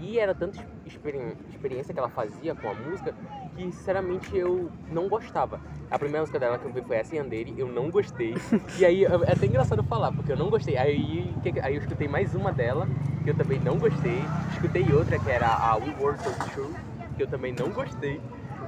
[0.00, 3.12] E era tanta experi- experiência que ela fazia com a música
[3.54, 5.60] que, sinceramente, eu não gostava.
[5.90, 8.34] A primeira música dela que eu vi foi essa Yandere, eu não gostei.
[8.78, 10.76] e aí, é até engraçado falar, porque eu não gostei.
[10.76, 12.88] Aí, aí eu escutei mais uma dela,
[13.22, 14.26] que eu também não gostei.
[14.50, 16.74] Escutei outra, que era a We Were So True,
[17.16, 18.22] que eu também não gostei.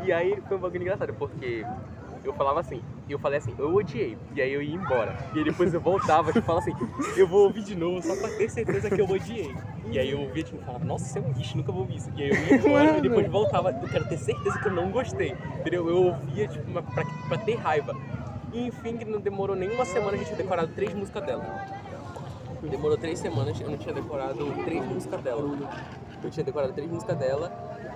[0.05, 1.65] E aí foi um bagulho engraçado, porque
[2.25, 5.17] eu falava assim, eu falei assim, eu odiei, e aí eu ia embora.
[5.35, 6.77] E aí depois eu voltava, tipo, falava assim,
[7.17, 9.55] eu vou ouvir de novo só pra ter certeza que eu odiei.
[9.91, 12.11] E aí eu ouvia, tipo, falava, nossa, isso é um lixo, nunca vou ouvir isso.
[12.17, 12.99] E aí eu ia embora Mano.
[12.99, 15.37] e depois voltava, eu quero ter certeza que eu não gostei.
[15.61, 15.89] Entendeu?
[15.89, 17.95] Eu ouvia, tipo, pra, pra ter raiva.
[18.53, 21.82] E enfim, não demorou nem uma semana, a gente tinha decorado três músicas dela.
[22.63, 25.59] Demorou três semanas, eu não tinha decorado três músicas dela.
[26.23, 27.53] Eu tinha decorado três músicas dela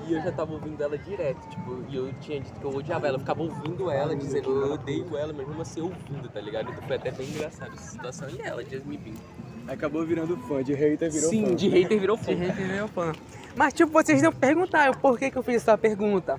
[0.07, 3.07] e eu já tava ouvindo ela direto, tipo, e eu tinha dito que eu odiava
[3.07, 6.71] ela, eu ficava ouvindo ela, dizendo eu odeio ela, mas mesmo assim ouvindo, tá ligado?
[6.71, 8.29] Então foi até bem engraçado essa situação.
[8.29, 9.73] E ela, Jasmine Bean.
[9.73, 11.37] Acabou virando fã, de hater virou fã.
[11.37, 12.35] Sim, de hater virou fã.
[12.35, 13.13] De gente meu fã.
[13.57, 16.39] Mas, tipo, vocês não perguntaram por que, que eu fiz essa pergunta.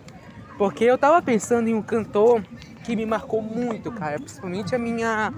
[0.58, 2.42] Porque eu tava pensando em um cantor
[2.84, 4.18] que me marcou muito, cara.
[4.18, 5.34] Principalmente a minha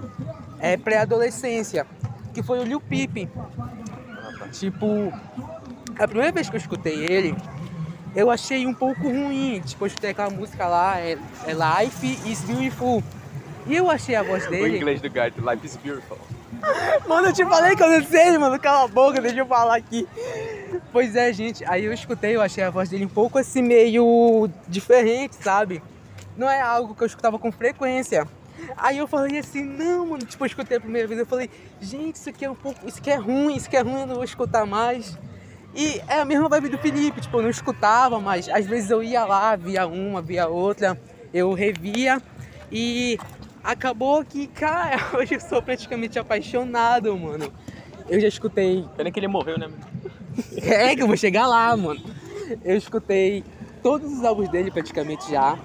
[0.60, 1.86] é, pré-adolescência.
[2.32, 3.28] Que foi o Lil Peep.
[4.52, 5.12] Tipo,
[5.98, 7.34] a primeira vez que eu escutei ele,
[8.14, 9.60] eu achei um pouco ruim.
[9.64, 13.02] Tipo, eu escutei aquela música lá, é, é Life is Beautiful.
[13.66, 14.76] E eu achei a voz O dele.
[14.78, 16.18] inglês do gato, Life is Beautiful.
[17.08, 18.58] Mano, eu te falei que eu não sei, mano.
[18.58, 20.06] Cala a boca, deixa eu falar aqui.
[20.92, 21.64] Pois é, gente.
[21.64, 25.82] Aí eu escutei, eu achei a voz dele um pouco assim, meio diferente, sabe?
[26.36, 28.26] Não é algo que eu escutava com frequência.
[28.76, 30.24] Aí eu falei assim, não, mano.
[30.24, 32.86] Tipo, eu escutei a primeira vez, eu falei, gente, isso aqui é um pouco.
[32.86, 35.18] Isso aqui é ruim, isso aqui é ruim, eu não vou escutar mais.
[35.74, 39.02] E é a mesma vibe do Felipe, tipo, eu não escutava, mas às vezes eu
[39.02, 41.00] ia lá, via uma, via outra,
[41.32, 42.20] eu revia
[42.72, 43.18] e
[43.62, 47.52] acabou que, cara, hoje eu sou praticamente apaixonado, mano.
[48.08, 48.84] Eu já escutei.
[48.96, 49.70] Pena que ele morreu, né?
[50.62, 52.00] É que eu vou chegar lá, mano.
[52.64, 53.44] Eu escutei
[53.82, 55.58] todos os álbuns dele praticamente já.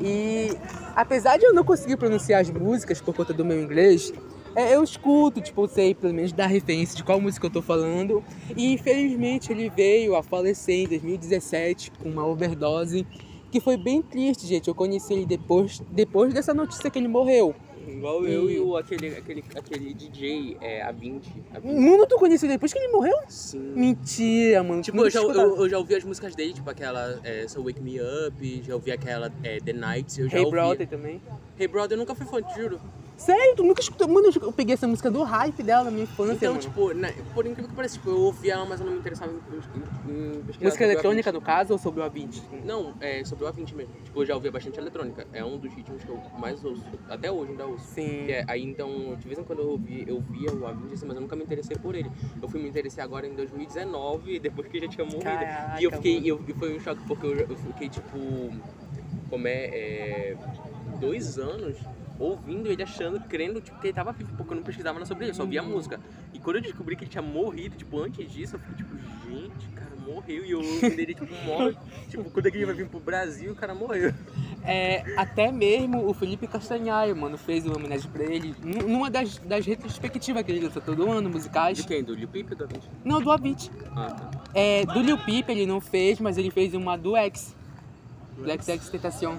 [0.00, 0.56] E
[0.94, 4.12] apesar de eu não conseguir pronunciar as músicas por conta do meu inglês,
[4.54, 7.62] é, eu escuto, tipo, eu sei pelo menos dar referência de qual música eu tô
[7.62, 8.22] falando.
[8.56, 13.06] E infelizmente ele veio a falecer em 2017 com uma overdose,
[13.50, 14.68] que foi bem triste, gente.
[14.68, 17.54] Eu conheci ele depois, depois dessa notícia que ele morreu.
[17.86, 21.32] Igual eu e o, aquele, aquele, aquele DJ, é, a 20.
[21.54, 21.72] A 20.
[21.78, 23.16] Mano, tu conheceu ele depois que ele morreu?
[23.28, 23.72] Sim.
[23.74, 24.82] Mentira, mano.
[24.82, 27.80] Tipo, eu já, eu, eu já ouvi as músicas dele, tipo aquela é, So Wake
[27.80, 30.56] Me Up, já ouvi aquela é, The Nights, eu já Hey ouvi.
[30.56, 31.20] Brother também.
[31.58, 32.80] Hey Brother, eu nunca fui fã, te juro.
[33.20, 34.08] Sério, tu nunca escutou?
[34.08, 36.62] Mano, eu peguei essa música do hype dela na minha infância, Então, mano.
[36.62, 39.30] tipo, na- por incrível que pareça, tipo, eu ouvia ela, mas eu não me interessava
[39.30, 41.34] em, em, em Música eletrônica, A20.
[41.34, 42.42] no caso, ou sobre o A20?
[42.64, 43.92] Não, é sobre o A20 mesmo.
[44.02, 45.26] Tipo, eu já ouvia bastante eletrônica.
[45.34, 46.82] É um dos ritmos que eu mais ouço.
[47.10, 47.84] Até hoje ainda ouço.
[47.94, 48.22] Sim.
[48.24, 51.04] Que é- aí então, de vez em quando eu ouvia, eu via o A20, assim,
[51.06, 52.10] mas eu nunca me interessei por ele.
[52.40, 55.24] Eu fui me interessar agora em 2019, depois que já tinha morrido.
[55.24, 58.50] Caraca, e eu fiquei, eu, e foi um choque, porque eu, eu fiquei tipo.
[59.28, 60.36] Como é, é.
[60.98, 61.76] Dois anos
[62.20, 65.24] ouvindo ele, achando, crendo, tipo, que ele tava vivo, porque eu não pesquisava nada sobre
[65.24, 65.98] ele, eu só via a música.
[66.34, 68.96] E quando eu descobri que ele tinha morrido, tipo, antes disso, eu fiquei tipo,
[69.28, 70.44] gente, o cara morreu.
[70.44, 71.74] E eu ouvindo ele, tipo, morre.
[72.08, 74.12] tipo, quando é que ele vai vir pro Brasil, o cara morreu.
[74.62, 79.38] É, até mesmo o Felipe Castanhaio, mano, fez uma homenagem pra ele nu- numa das,
[79.38, 81.78] das retrospectivas que ele lança todo ano, musicais.
[81.78, 82.04] De quem?
[82.04, 82.82] Do Lil Peep ou do A20?
[83.02, 83.70] Não, do A20.
[83.96, 84.30] Ah, tá.
[84.52, 87.56] É, do Lil Peep ele não fez, mas ele fez uma do X.
[88.36, 89.36] Do XX Tentacion.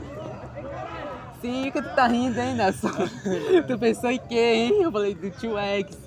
[1.41, 2.89] Sim, que tu tá rindo, hein, Nelson?
[3.67, 4.83] tu pensou em quê, hein?
[4.83, 5.97] Eu falei do tio X.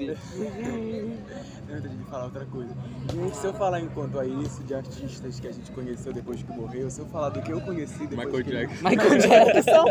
[1.71, 2.71] Antes de falar outra coisa.
[3.13, 6.53] Gente, se eu falar enquanto a isso de artistas que a gente conheceu depois que
[6.53, 8.89] morreu, se eu falar do que eu conheci depois Michael que Jackson.
[8.89, 9.85] Michael Jackson.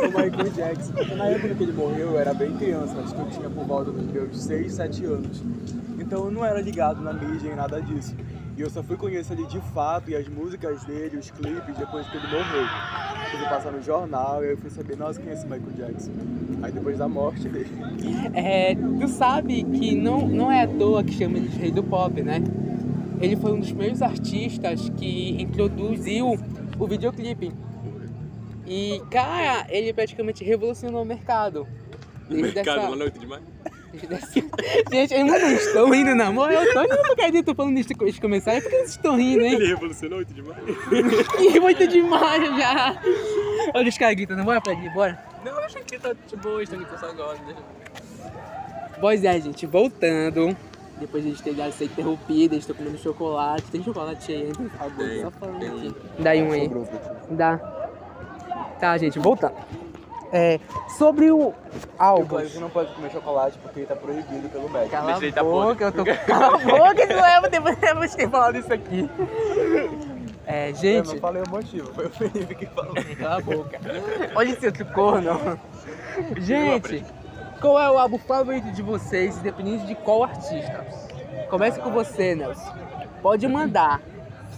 [0.00, 3.20] o Michael Jackson, porque na época que ele morreu eu era bem criança, acho que
[3.20, 5.42] eu tinha por volta dos meus 6, 7 anos.
[5.98, 8.14] Então eu não era ligado na mídia em nada disso.
[8.56, 12.06] E eu só fui conhecer ele de fato e as músicas dele, os clipes, depois
[12.08, 12.62] que ele morreu.
[13.32, 15.72] Eu fui passar no jornal e aí eu fui saber, nossa, quem é esse Michael
[15.76, 16.12] Jackson?
[16.62, 17.70] Aí depois da morte dele.
[18.32, 21.82] É, tu sabe que não, não é à toa que chama ele de rei do
[21.82, 22.42] pop, né?
[23.20, 26.36] Ele foi um dos primeiros artistas que introduziu
[26.78, 27.52] o videoclipe.
[28.66, 31.66] E, cara, ele praticamente revolucionou o mercado.
[32.28, 33.42] Desde Mercado, essa- uma noite demais.
[34.92, 36.26] Gente, eles não estão rindo, não.
[36.26, 36.50] amor.
[36.50, 38.60] Eu tô rindo porque eu tô falando isso eles começaram.
[38.60, 39.54] Por que vocês estão rindo, hein?
[39.54, 40.58] Ele revolucionou muito demais.
[41.40, 43.00] Ih, muito demais já.
[43.74, 45.18] Olha os caras gritando, bora ali, bora.
[45.44, 47.38] Não, eu achei que tá de boa, estão aqui só agora.
[49.00, 50.56] Pois é, gente, voltando.
[50.98, 53.64] Depois de a gente ter dado essa interrompida, a gente tá comendo chocolate.
[53.70, 54.52] Tem chocolate aí, hein?
[54.54, 55.94] Por favor, Tem, só falando aqui.
[56.20, 56.70] Dá aí um aí.
[57.30, 57.58] Dá.
[58.78, 59.54] Tá, gente, voltando.
[60.36, 61.54] É, sobre o
[61.96, 62.40] álbum.
[62.40, 64.90] Você não pode comer chocolate porque tá proibido pelo médico.
[64.90, 66.04] Cala Deixa a ele tá boca, eu tô...
[66.26, 69.08] Cala a boca, não é, depois depois ter falado isso aqui.
[70.44, 71.14] É, Eu gente...
[71.14, 72.94] não falei o motivo, foi o Felipe que falou.
[73.16, 73.80] Cala a boca.
[74.34, 75.60] Olha esse outro corno.
[76.38, 77.04] Gente,
[77.60, 80.84] qual é o álbum favorito de vocês, independente de qual artista?
[81.48, 82.74] Comece com você, Nelson.
[83.22, 84.02] Pode mandar,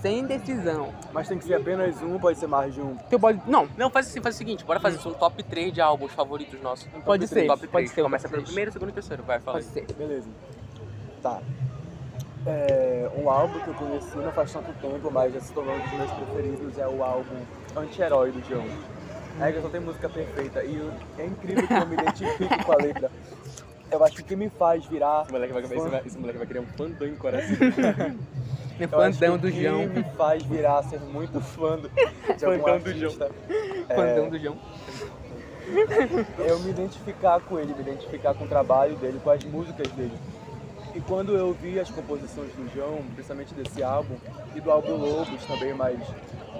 [0.00, 0.88] sem decisão.
[1.16, 2.94] Mas tem que ser apenas um, pode ser mais de um.
[3.08, 3.40] Tu pode.
[3.46, 6.12] Não, Não, faz assim, faz o seguinte, bora fazer isso, um top 3 de álbuns
[6.12, 6.86] favoritos nossos.
[6.94, 7.90] Um Pode top três, ser, top pode 3.
[7.90, 9.86] ser o Começa pelo primeiro, segundo e terceiro, vai, fala pode aí.
[9.86, 9.94] ser.
[9.94, 10.28] Beleza.
[11.22, 11.40] Tá.
[12.46, 15.78] É, um álbum que eu conheci não faz tanto tempo, mas já se tornou um
[15.80, 17.34] dos meus preferidos, é o álbum
[17.74, 18.66] Anti-Herói do João.
[19.40, 22.72] É que só tem música perfeita e eu- é incrível que eu me identifique com
[22.72, 23.10] a letra.
[23.90, 25.22] Eu acho que o que me faz virar.
[25.22, 27.56] Esse moleque vai, esse esse moleque vai criar um fandom em coração.
[28.76, 29.86] Que fandão o do que João.
[29.86, 31.88] me faz virar ser muito fã do,
[32.36, 33.12] de algum do João.
[33.12, 33.30] artista.
[33.94, 34.56] Fandão do João.
[36.38, 40.16] eu me identificar com ele, me identificar com o trabalho dele, com as músicas dele.
[40.94, 44.16] E quando eu vi as composições do João, principalmente desse álbum,
[44.54, 45.98] e do álbum Lobos também, mas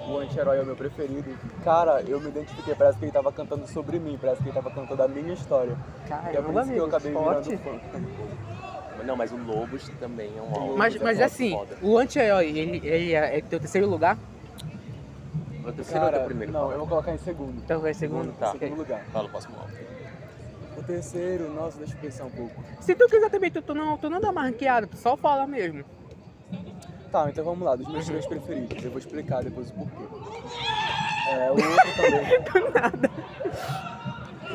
[0.07, 1.25] o Anti-Herói é o meu preferido,
[1.63, 4.69] cara, eu me identifiquei, parece que ele tava cantando sobre mim, parece que ele tava
[4.69, 5.75] cantando a minha história.
[6.07, 7.49] E é por Caramba, isso que eu acabei forte.
[7.49, 8.56] virando fã.
[9.07, 10.77] Não, mas o Lobos também é um álbum.
[10.77, 11.77] Mas, é mas foda, assim, foda.
[11.81, 14.17] o anti-herói, ele, ele é, é teu terceiro lugar?
[15.65, 16.51] O terceiro ou Cara, teu primeiro?
[16.51, 17.57] não, eu vou colocar em segundo.
[17.63, 18.33] Então vai segundo?
[18.37, 18.51] Tá.
[18.51, 19.01] Segundo lugar.
[19.13, 19.73] Fala o próximo álbum.
[20.77, 22.61] O terceiro, nossa, deixa eu pensar um pouco.
[22.81, 25.47] Se tu quiser também, tu, tu, não, tu não dá uma ranqueada, tu só fala
[25.47, 25.85] mesmo.
[27.09, 28.83] Tá, então vamos lá, dos meus três preferidos.
[28.83, 30.03] Eu vou explicar depois o porquê.
[31.29, 32.71] É, o outro também.
[32.73, 33.11] Nada.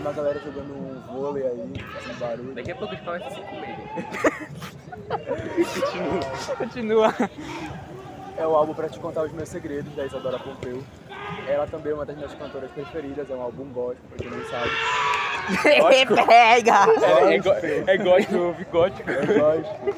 [0.03, 2.55] Tem uma galera jogando um vôlei aí, fazendo barulho.
[2.55, 3.77] Daqui a pouco eles começam a se comer.
[6.59, 7.15] Continua.
[8.37, 10.83] É o álbum Pra Te Contar os Meus Segredos, da Isadora Pompeu.
[11.47, 14.45] Ela também é uma das minhas cantoras preferidas, é um álbum gospel, pra quem não
[14.49, 14.71] sabe.
[16.27, 16.87] Pega!
[17.07, 17.53] É, é, go-
[17.91, 19.09] é gospel, gótico.
[19.11, 19.95] É gospel.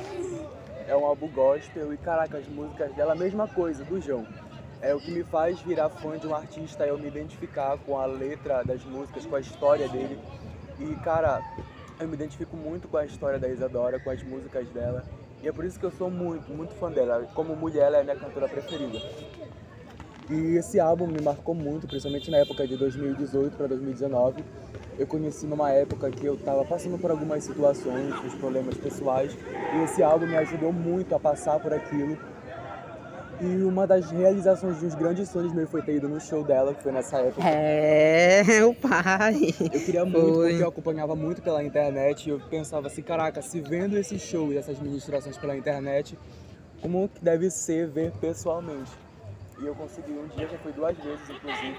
[0.87, 4.27] É um álbum gospel e, caraca, as músicas dela, a mesma coisa, do João.
[4.85, 7.99] É o que me faz virar fã de um artista, é eu me identificar com
[7.99, 10.19] a letra das músicas, com a história dele.
[10.79, 11.41] E, cara,
[11.99, 15.03] eu me identifico muito com a história da Isadora, com as músicas dela.
[15.43, 17.27] E é por isso que eu sou muito, muito fã dela.
[17.35, 19.01] Como mulher, ela é a minha cantora preferida.
[20.29, 24.45] E esse álbum me marcou muito, principalmente na época de 2018 para 2019.
[24.99, 29.35] Eu conheci numa época que eu estava passando por algumas situações, uns problemas pessoais,
[29.75, 32.19] e esse álbum me ajudou muito a passar por aquilo.
[33.41, 36.73] E uma das realizações de uns grandes sonhos meus foi ter ido no show dela,
[36.73, 37.47] que foi nessa época.
[37.47, 39.55] É, o pai.
[39.61, 40.51] Eu queria muito, Foi.
[40.51, 44.53] porque eu acompanhava muito pela internet e eu pensava assim, caraca, se vendo esse show
[44.53, 46.17] e essas ministrações pela internet,
[46.81, 48.93] como que deve ser ver pessoalmente?
[49.61, 51.77] E eu consegui um dia, já fui duas vezes, inclusive.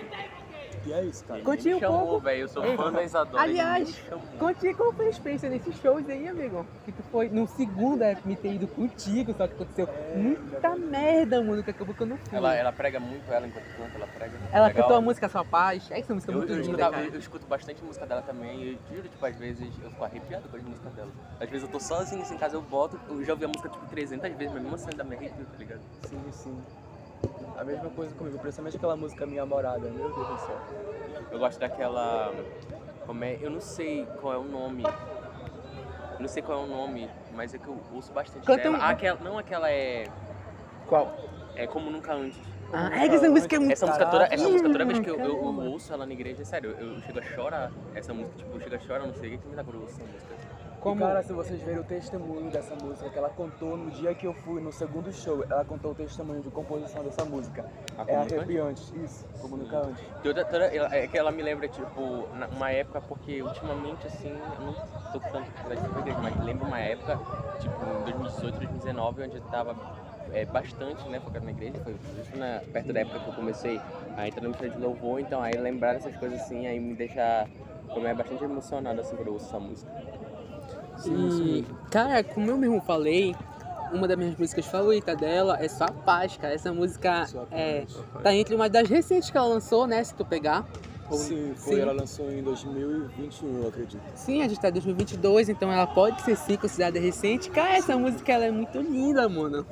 [0.85, 1.41] E é isso, cara.
[1.41, 2.19] Conte um me chamou, pouco.
[2.21, 2.41] velho.
[2.41, 3.43] Eu sou fã da Isadora.
[3.43, 4.03] aliás.
[4.37, 6.65] Conte como foi a experiência nesses shows aí, amigo.
[6.85, 11.41] Que tu foi no segundo é me ter ido contigo, só que aconteceu muita merda,
[11.43, 12.37] mano, que acabou que eu não fui.
[12.37, 14.37] Ela, ela prega muito, ela enquanto canta, ela prega.
[14.51, 14.83] Ela Legal.
[14.83, 15.89] cantou a música Sua Paz.
[15.91, 18.61] É essa música é Eu, muito eu, linda, eu- eu escuto bastante música dela também
[18.61, 21.09] e eu juro, tipo, às vezes eu fico arrepiado com as músicas dela.
[21.39, 23.69] Às vezes eu tô sozinho assim, em casa, eu boto, eu já ouvi a música
[23.69, 25.81] tipo 300 vezes, mas mesmo assim ainda me arrepio, tá ligado?
[26.07, 26.57] Sim, sim.
[27.57, 30.57] A mesma coisa comigo, principalmente aquela música Minha Morada, meu Deus do céu.
[31.31, 32.33] Eu gosto daquela.
[33.05, 33.37] Como é?
[33.41, 34.83] Eu não sei qual é o nome.
[34.83, 38.77] Eu não sei qual é o nome, mas é que eu ouço bastante Canta dela.
[38.77, 40.07] um- Ah, aquela, não, aquela é.
[40.87, 41.13] Qual?
[41.55, 42.39] É como nunca antes.
[42.73, 45.09] Ah, é que essa música é muito Essa música toda, essa música toda vez que
[45.09, 47.71] eu, eu- eu ouço ela na igreja, é sério, eu, eu chego a chorar.
[47.93, 49.81] Essa música, tipo, eu chego a chorar, não sei o que me dá quando eu
[49.83, 50.35] ouço essa música.
[50.85, 51.01] Como...
[51.01, 54.35] Cara, se vocês verem o testemunho dessa música que ela contou no dia que eu
[54.35, 57.65] fui no segundo show, ela contou o testemunho de composição dessa música.
[57.97, 60.05] Ah, é arrepiante, isso, como nunca antes.
[60.21, 64.73] Toda, toda, é que ela me lembra, tipo, uma época, porque ultimamente, assim, eu não
[65.11, 65.49] tô tanto
[65.97, 67.19] igreja, mas lembro uma época,
[67.59, 69.75] tipo, em 2018, 2019, onde eu tava
[70.33, 73.81] é, bastante, né, focado na igreja, foi justo na, perto da época que eu comecei
[74.15, 77.47] a entrar no ministério de louvor, então aí lembrar dessas coisas assim, aí me deixa,
[77.91, 79.91] como é bastante emocionado, assim, quando eu ouço essa música.
[81.05, 83.35] E, cara, como eu mesmo falei,
[83.91, 86.53] uma das minhas músicas favoritas dela é Sua Paz, cara.
[86.53, 88.23] Essa música Sua é, Paz.
[88.23, 90.03] tá entre uma das recentes que ela lançou, né?
[90.03, 90.65] Se tu pegar.
[91.09, 91.81] Ou- Sim, foi, sim.
[91.81, 94.01] ela lançou em 2021, eu acredito.
[94.15, 97.49] Sim, a gente tá em 2022, então ela pode ser sim considerada recente.
[97.51, 99.63] Cara, essa música ela é muito linda, mano.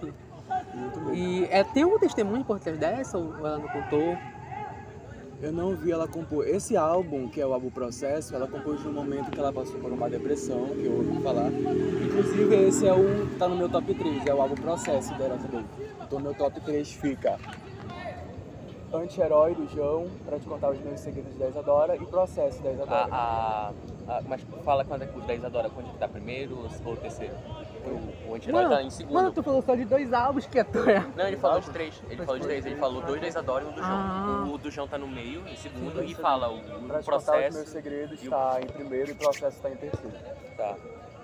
[0.76, 1.14] Muito.
[1.14, 4.16] E é, tem algum testemunho por trás dessa ou ela não contou?
[5.44, 6.48] Eu não vi ela compor.
[6.48, 9.92] Esse álbum, que é o álbum Processo, ela compôs no momento que ela passou por
[9.92, 11.52] uma depressão, que eu ouvi falar.
[11.52, 15.66] Inclusive, esse é o tá no meu top 3, é o álbum Processo dela também.
[16.02, 17.38] Então, meu top 3 fica
[18.94, 23.08] Anti-Herói do João, pra te contar os meus segredos da Isadora, e Processo da Isadora.
[23.12, 23.74] A,
[24.08, 26.96] a, a- mas fala quando é que o da Isadora, quando que tá primeiro ou
[26.96, 27.34] terceiro?
[27.86, 29.14] O, o Anti-Herói Mano, tá em segundo.
[29.14, 30.86] Mano, tu falou só de dois álbuns que é tua.
[31.16, 32.02] Não, ele falou de três.
[32.10, 32.66] Ele falou de três.
[32.66, 33.92] Ele falou dois da Isadora e um do João.
[33.92, 34.46] Ah.
[34.54, 36.88] O do João tá no meio, em segundo, Sim, e fala o, Pra o os
[36.88, 37.66] meus processo.
[37.68, 40.16] segredos e o- tá em primeiro e Processo tá em terceiro.
[40.56, 40.76] Tá.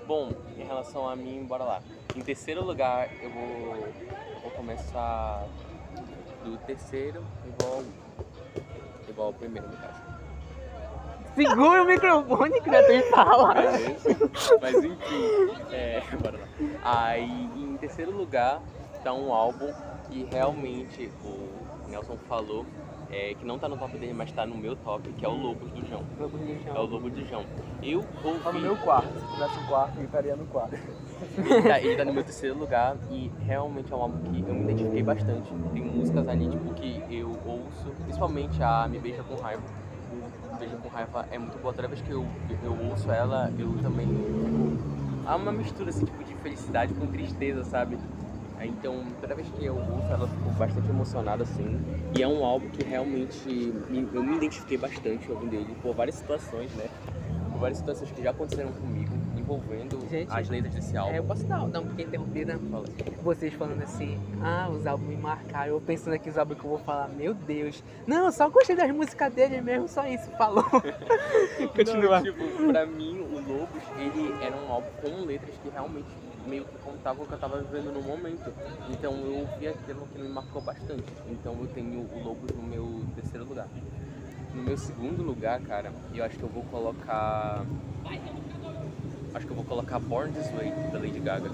[0.06, 1.82] Bom, em relação a mim, bora lá.
[2.16, 5.46] Em terceiro lugar, eu vou, eu vou começar
[6.44, 7.84] do terceiro igual,
[9.08, 10.09] igual ao primeiro, no caso.
[11.48, 13.54] Segura o microfone que já tem fala.
[14.62, 16.48] Mas enfim, é, bora lá.
[16.84, 18.62] Aí, em terceiro lugar,
[19.04, 19.72] tá um álbum
[20.10, 22.66] que realmente o Nelson falou
[23.12, 25.34] é, que não tá no top dele, mas tá no meu top, que é o
[25.34, 26.04] Lobos do João.
[26.20, 27.44] É o Lobo do João.
[27.82, 28.40] Eu ouvi.
[28.44, 29.20] Tá no meu quarto.
[29.20, 30.78] Se começa um quarto, eu estaria no quarto.
[31.38, 34.54] Ele tá, ele tá no meu terceiro lugar e realmente é um álbum que eu
[34.54, 35.50] me identifiquei bastante.
[35.74, 39.64] Tem músicas ali, tipo, que eu ouço, principalmente a Me Beija com Raiva.
[40.60, 41.74] Beija com Raiva é muito boa.
[41.74, 42.26] Toda vez que eu,
[42.64, 44.78] eu ouço ela, eu também fico...
[45.26, 47.98] Há uma mistura, assim, tipo, de felicidade com tristeza, sabe?
[48.62, 51.80] Então, toda vez que eu ouço, ela fico bastante emocionada, assim.
[52.18, 53.48] E é um álbum que realmente
[53.90, 56.90] me- eu me identifiquei bastante ouvindo ele por várias situações, né?
[57.52, 59.14] Por várias situações que já aconteceram comigo,
[59.50, 61.14] envolvendo Gente, as letras desse álbum.
[61.14, 62.60] É, eu posso dar, dar um pequeno interrompida?
[62.70, 62.86] Fala.
[63.24, 65.72] Vocês falando assim, ah, os álbuns me marcaram.
[65.72, 67.84] Eu pensando aqui os álbuns que eu vou falar, meu Deus.
[68.06, 70.66] Não, eu só gostei das músicas dele mesmo, só isso, falou.
[70.70, 76.08] Não, tipo, pra mim, o Lobos, ele era um álbum com letras que realmente
[76.46, 78.54] meio que contavam o que eu tava vivendo no momento.
[78.90, 81.04] Então eu ouvi aquilo que me marcou bastante.
[81.30, 83.68] Então eu tenho o Lobos no meu terceiro lugar.
[84.54, 87.66] No meu segundo lugar, cara, eu acho que eu vou colocar.
[89.34, 91.50] Acho que eu vou colocar Born This Way, da Lady Gaga.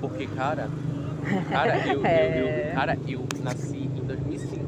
[0.00, 0.68] Porque, cara,
[1.50, 2.70] cara, eu, eu, É.
[2.70, 4.66] eu, cara, eu nasci em 2005.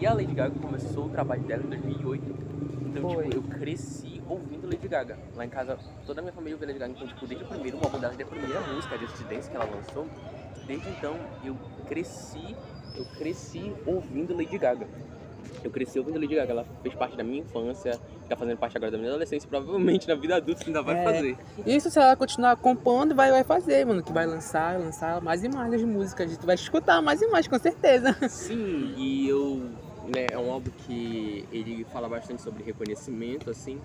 [0.00, 2.42] E a Lady Gaga começou o trabalho dela em 2008.
[2.86, 3.24] Então, Foi.
[3.24, 5.16] tipo, eu cresci ouvindo Lady Gaga.
[5.34, 6.92] Lá em casa, toda a minha família ouve Lady Gaga.
[6.92, 9.64] Então, tipo, desde o primeiro álbum dela, desde a primeira música, Just Dance, que ela
[9.64, 10.06] lançou,
[10.66, 11.56] desde então, eu
[11.86, 12.54] cresci,
[12.96, 14.86] eu cresci ouvindo Lady Gaga.
[15.64, 17.98] Eu cresci ouvindo Lady Gaga, ela fez parte da minha infância,
[18.28, 21.04] tá fazendo parte agora da minha adolescência, provavelmente na vida adulta ainda vai É.
[21.04, 21.36] fazer.
[21.66, 24.02] Isso se ela continuar compondo, vai, vai fazer, mano.
[24.02, 26.36] Que vai lançar, lançar mais e mais as músicas.
[26.36, 28.16] Tu vai escutar mais e mais, com certeza.
[28.28, 29.62] Sim, e eu.
[30.04, 33.78] Né, é um álbum que ele fala bastante sobre reconhecimento, assim.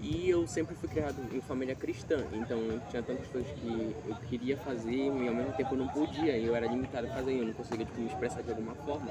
[0.00, 2.58] E eu sempre fui criado em família cristã, então
[2.88, 6.44] tinha tantas coisas que eu queria fazer e ao mesmo tempo eu não podia, e
[6.44, 9.10] eu era limitado a fazer, eu não conseguia tipo, me expressar de alguma forma.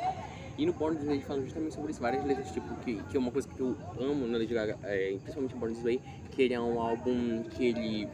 [0.57, 3.19] E no Born This Way fala justamente sobre isso, várias letras, tipo, que, que é
[3.19, 6.41] uma coisa que eu amo na Lady Gaga, é, principalmente em Born This Way, que
[6.41, 8.07] ele é um álbum que ele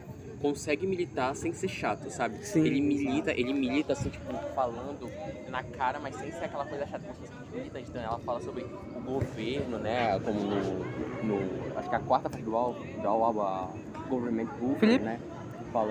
[0.44, 2.36] consegue militar sem ser chato, sabe?
[2.44, 2.66] Sim.
[2.66, 5.10] Ele milita, ele milita assim, tipo, falando
[5.48, 7.88] na cara, mas sem ser aquela coisa chata, fosse militante.
[7.88, 10.20] Então ela fala sobre o governo, né?
[10.20, 10.84] Como no.
[11.24, 13.70] no acho que a quarta parte do álbum, a
[14.10, 15.04] Government Movement, Felipe?
[15.04, 15.18] né?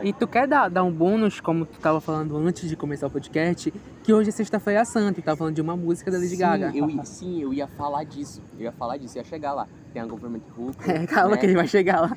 [0.04, 3.10] E tu quer dar, dar um bônus, como tu tava falando antes de começar o
[3.10, 6.38] podcast, que hoje é sexta-feira santa e tá falando de uma música da Lady sim,
[6.38, 6.72] Gaga.
[6.74, 8.42] Eu, sim, eu ia falar disso.
[8.58, 9.68] Eu ia falar disso, ia chegar lá.
[9.94, 12.10] Tem a Government Hook, É, calma né, que ele vai chegar lá.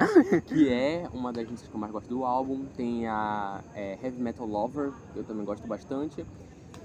[0.46, 2.64] que é uma das músicas que eu mais gosto do álbum.
[2.76, 6.24] Tem a é, Heavy Metal Lover, que eu também gosto bastante.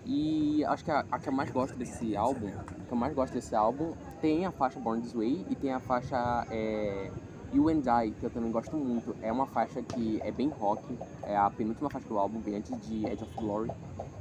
[0.05, 2.49] E acho que a, a que eu mais gosto desse álbum,
[2.87, 5.79] que eu mais gosto desse álbum, tem a faixa Born This Way e tem a
[5.79, 7.09] faixa é,
[7.53, 9.15] You and I, que eu também gosto muito.
[9.21, 12.77] É uma faixa que é bem rock, é a penúltima faixa do álbum, bem antes
[12.87, 13.71] de Edge of Glory.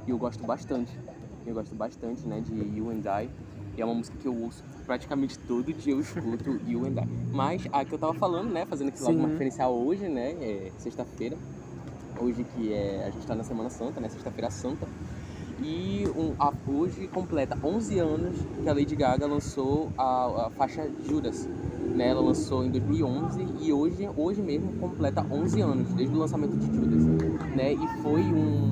[0.07, 0.97] E eu gosto bastante.
[1.45, 3.29] Eu gosto bastante, né, de You and I.
[3.77, 7.07] E é uma música que eu ouço praticamente todo dia eu escuto You and I.
[7.31, 10.71] Mas a que eu tava falando, né, fazendo aqui logo uma referencial hoje, né, é
[10.77, 11.37] sexta-feira.
[12.19, 14.85] Hoje que é, a gente tá na Semana Santa, né, sexta-feira santa.
[15.63, 20.89] E um, a, hoje completa 11 anos que a Lady Gaga lançou a, a faixa
[21.07, 21.47] Judas.
[21.95, 22.09] Né?
[22.09, 26.65] Ela lançou em 2011 e hoje, hoje mesmo completa 11 anos, desde o lançamento de
[26.65, 27.05] Judas.
[27.55, 27.73] Né?
[27.73, 28.71] E foi um,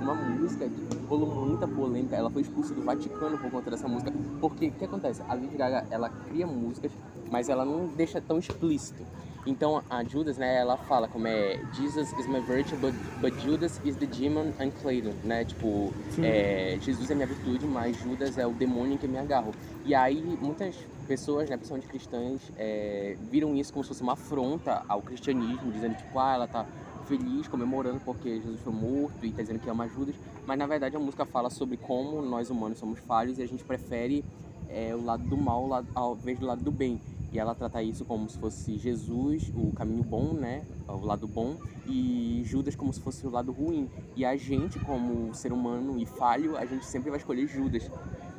[0.00, 2.16] uma música que rolou muita polêmica.
[2.16, 4.12] Ela foi expulsa do Vaticano por conta dessa música.
[4.40, 5.22] Porque o que acontece?
[5.28, 6.92] A Lady Gaga ela cria músicas,
[7.30, 9.04] mas ela não deixa tão explícito.
[9.46, 13.78] Então a Judas, né, ela fala como é Jesus is my virtue, but, but Judas
[13.84, 15.44] is the demon I'm Clayton, né?
[15.44, 19.52] Tipo, é, Jesus é minha virtude, mas Judas é o demônio em que me agarro.
[19.84, 20.74] E aí muitas
[21.06, 25.94] pessoas, né, principalmente cristãs, é, viram isso como se fosse uma afronta ao cristianismo, dizendo
[25.96, 26.64] tipo, ah, ela tá
[27.04, 30.14] feliz, comemorando porque Jesus foi morto e tá dizendo que ama Judas.
[30.46, 33.64] Mas na verdade a música fala sobre como nós humanos somos falhos e a gente
[33.64, 34.24] prefere
[34.68, 37.00] é, o lado do mal ao invés do lado do bem.
[37.32, 40.64] E ela trata isso como se fosse Jesus, o caminho bom, né?
[40.86, 43.90] O lado bom, e Judas como se fosse o lado ruim.
[44.14, 47.90] E a gente, como ser humano e falho, a gente sempre vai escolher Judas.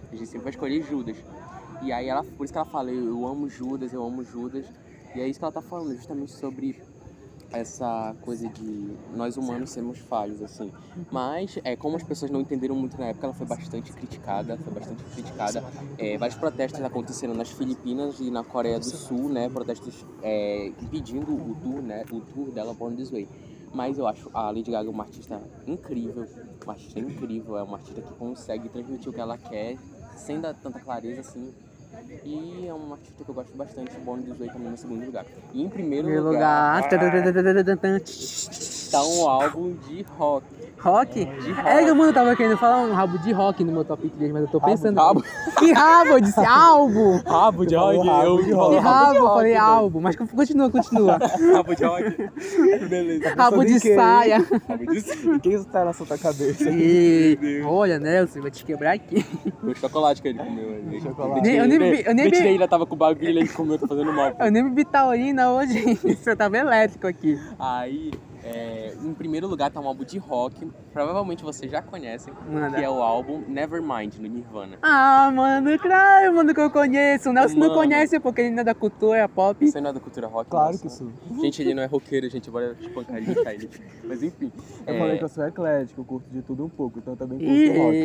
[0.09, 1.17] A gente sempre vai escolher Judas.
[1.81, 4.65] E aí ela, por isso que ela fala, eu, amo Judas, eu amo Judas.
[5.13, 6.81] E é isso que ela tá falando, justamente sobre
[7.51, 10.71] essa coisa de nós humanos sermos falhos, assim.
[11.11, 14.73] Mas, é, como as pessoas não entenderam muito na época, ela foi bastante criticada, foi
[14.73, 15.63] bastante criticada.
[15.97, 19.49] É, vários protestos aconteceram nas Filipinas e na Coreia do Sul, né?
[19.49, 22.03] Protestos é, impedindo o tour, né?
[22.11, 23.27] O tour dela Born This Way.
[23.73, 26.25] Mas eu acho a Lady Gaga uma artista incrível,
[26.63, 29.77] uma artista incrível, é uma artista que consegue transmitir o que ela quer
[30.15, 31.53] sem dar tanta clareza, assim.
[32.23, 35.25] E é uma artista que eu gosto bastante, Born This Way também no segundo lugar.
[35.53, 36.23] E em primeiro, lugar,
[36.81, 36.89] lugar.
[36.89, 37.99] tadadadadadadadã.
[38.91, 40.45] tá um álbum de rock.
[40.79, 41.25] Rock?
[41.25, 41.67] De rock.
[41.67, 44.41] É, mano, eu tava querendo falar um rabo de rock no meu top 3, mas
[44.43, 44.97] eu tô Rabo- pensando.
[44.99, 45.23] rabo.
[45.57, 46.09] Que rabo?
[46.11, 47.17] Eu disse álbum!
[47.25, 49.15] Rabo de rock, eu- Que Rabo de rabo?
[49.15, 51.17] Eu rock, falei álbum, mas continua, continua.
[51.53, 52.29] Rabo de rock.
[52.89, 53.33] Beleza.
[53.35, 54.37] Rabo de saia.
[54.67, 54.99] Rabo de
[55.35, 56.69] E quem isso tá na sua cabeça?
[56.69, 57.61] E...
[57.65, 59.25] Olha, Nelson, vai te quebrar aqui.
[59.63, 60.99] O chocolate que ele comeu.
[61.01, 61.41] Chocolate.
[61.41, 63.87] Nem- eu nem bebi- eu nem bebi- ainda tava com o bagulho ele comeu, tá
[63.87, 64.35] fazendo mal.
[64.39, 65.73] Eu nem bebi taurina hoje,
[66.25, 67.39] eu tava elétrico aqui.
[67.59, 68.11] Aí,
[68.47, 72.77] É, em primeiro lugar tá um álbum de rock, provavelmente vocês já conhecem, Manda.
[72.77, 74.77] que é o álbum Nevermind, do Nirvana.
[74.83, 77.31] Ah, mano, claro, mano, que eu conheço.
[77.31, 77.73] O Nelson não Mano.
[77.81, 79.65] conhece porque ele não é da cultura pop.
[79.67, 80.47] Você não é da cultura rock?
[80.51, 80.83] Claro Nelson?
[80.87, 81.41] que sou.
[81.41, 83.67] Gente, ele não é roqueiro, gente, bora espancar ele, deixar ele.
[84.03, 84.51] Mas enfim.
[84.85, 87.17] Eu é, falei que eu sou eclético, eu curto de tudo um pouco, então eu
[87.17, 87.97] também curto rock.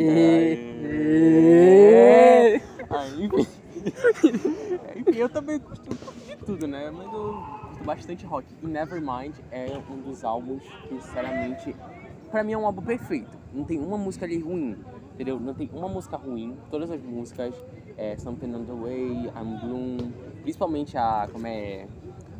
[1.22, 3.47] Ih, Ah, enfim.
[5.16, 5.83] Eu também gosto
[6.26, 6.91] de tudo, né?
[6.91, 8.47] Mas eu gosto bastante rock.
[8.62, 11.74] E Nevermind é um dos álbuns que, sinceramente,
[12.31, 13.31] pra mim é um álbum perfeito.
[13.53, 14.76] Não tem uma música ali ruim,
[15.14, 15.39] entendeu?
[15.41, 16.57] Não tem uma música ruim.
[16.70, 17.55] Todas as músicas,
[17.97, 20.12] é, Something on the Way, I'm Bloom,
[20.43, 21.87] principalmente a, como é...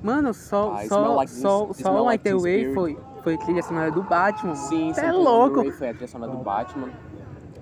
[0.03, 2.75] Mano, só, Ah, só, Smell Like só, Teen- só Like Like the Way Spirit.
[2.75, 4.55] foi, foi trilha sonora do Batman.
[4.55, 5.71] Sim, Cê é louco.
[5.73, 6.89] Foi a trilha sonora do Batman.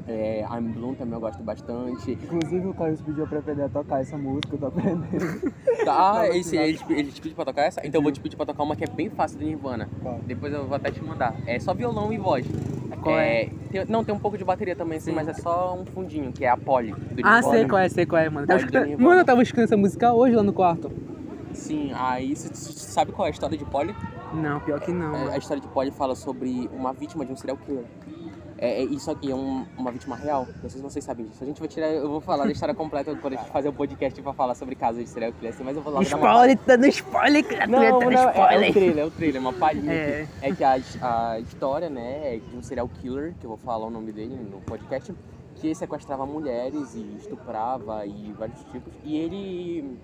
[0.09, 2.13] É, I'm Bloom também eu gosto bastante.
[2.13, 5.53] Inclusive o Carlos pediu pra aprender a tocar essa música, eu tô aprendendo.
[5.83, 7.87] Ah, Tava esse, ele, te- ele te pediu pra tocar essa?
[7.87, 9.89] Então eu vou te pedir pra tocar uma que é bem fácil do Nirvana.
[10.03, 10.19] Qual?
[10.27, 11.35] Depois eu vou até te mandar.
[11.47, 12.47] É só violão e voz.
[13.03, 13.51] Qual é?
[13.71, 15.17] tem- não, tem um pouco de bateria também, sim, Sim.
[15.17, 16.93] mas é só um fundinho, que é a Polly.
[16.93, 18.47] do Ah, sei qual é, sei qual é, mano.
[18.47, 19.09] Tava escutando- Nirvana.
[19.09, 20.91] Mano, eu tava escutando essa música hoje lá no quarto.
[21.53, 23.95] Sim, aí você sabe qual é a história de Polly?
[24.33, 25.15] Não, pior que não.
[25.31, 27.85] É, a história de Polly fala sobre uma vítima de um serial killer.
[28.61, 30.47] É, é- isso aqui é um- uma vítima real.
[30.63, 31.43] Não sei se vocês sabem disso.
[31.43, 33.73] A gente vai tirar, eu vou falar da história completa quando a gente fazer um
[33.73, 36.27] podcast pra falar sobre casos de serial killer, assim, mas eu vou lá dar uma
[36.27, 38.73] Spoiler, tá dando spoiler, criatura, Não, tá não, dando é, é o spoiler.
[38.73, 39.93] trailer, é o trailer, uma palhinha.
[39.93, 40.23] É.
[40.23, 40.31] aqui.
[40.43, 40.79] É que a,
[41.33, 44.35] a história, né, é de um serial killer, que eu vou falar o nome dele
[44.35, 45.15] no podcast,
[45.55, 48.93] que sequestrava mulheres e estuprava e vários tipos.
[49.05, 49.99] E ele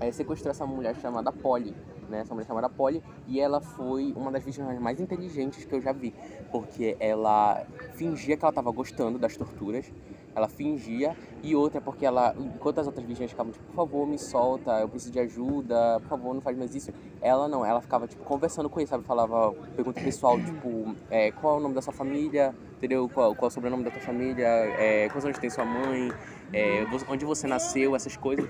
[0.00, 1.74] é, sequestrou essa mulher chamada Polly,
[2.12, 5.80] né, essa mulher chamada Polly, e ela foi uma das vítimas mais inteligentes que eu
[5.80, 6.14] já vi,
[6.52, 9.90] porque ela fingia que ela estava gostando das torturas,
[10.34, 14.18] ela fingia, e outra porque ela, enquanto as outras vítimas ficavam tipo, por favor, me
[14.18, 16.92] solta, eu preciso de ajuda, por favor, não faz mais isso.
[17.20, 19.04] Ela não, ela ficava tipo conversando com ele, sabe?
[19.04, 23.10] Falava pergunta pessoal, tipo, é, qual é o nome da sua família, entendeu?
[23.12, 26.10] Qual, qual é o sobrenome da tua família, é, quantos anos tem sua mãe,
[26.52, 28.48] é, onde você nasceu, essas coisas.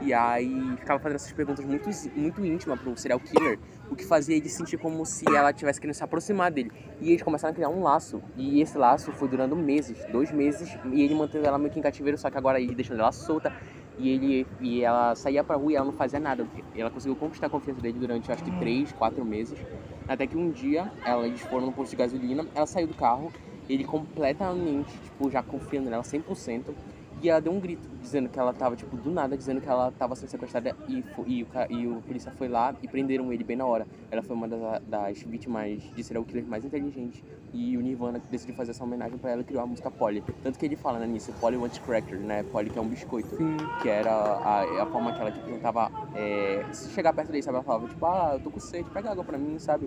[0.00, 3.58] E aí ficava fazendo essas perguntas muito, muito íntimas um serial killer,
[3.90, 6.70] o que fazia ele sentir como se ela tivesse querendo se aproximar dele.
[7.00, 8.22] E eles começaram a criar um laço.
[8.36, 11.82] E esse laço foi durando meses, dois meses, e ele mantendo ela meio que em
[11.82, 13.52] cativeiro, só que agora ele deixando ela solta.
[13.98, 16.46] E ele e ela saía pra rua e ela não fazia nada.
[16.76, 19.58] Ela conseguiu conquistar a confiança dele durante acho que três, quatro meses.
[20.06, 23.32] Até que um dia ela, eles foram no posto de gasolina, ela saiu do carro,
[23.68, 26.74] ele completamente, tipo, já confiando nela 100%.
[27.20, 29.90] E ela deu um grito, dizendo que ela tava, tipo, do nada, dizendo que ela
[29.90, 33.42] tava sendo sequestrada e, fo- e, o, e o polícia foi lá e prenderam ele
[33.42, 33.86] bem na hora.
[34.10, 37.20] Ela foi uma das, das vítimas de serial killer mais inteligentes.
[37.52, 40.22] E o Nirvana decidiu fazer essa homenagem pra ela e criou a música Polly.
[40.44, 42.44] Tanto que ele fala né, nisso, Polly wants cracker, né?
[42.44, 43.34] Polly que é um biscoito.
[43.36, 43.56] Sim.
[43.82, 47.56] Que era a, a forma que ela tipo, tentava é, se chegar perto dele, sabe?
[47.56, 49.86] Ela falava, tipo, ah, eu tô com sede, pega água pra mim, sabe?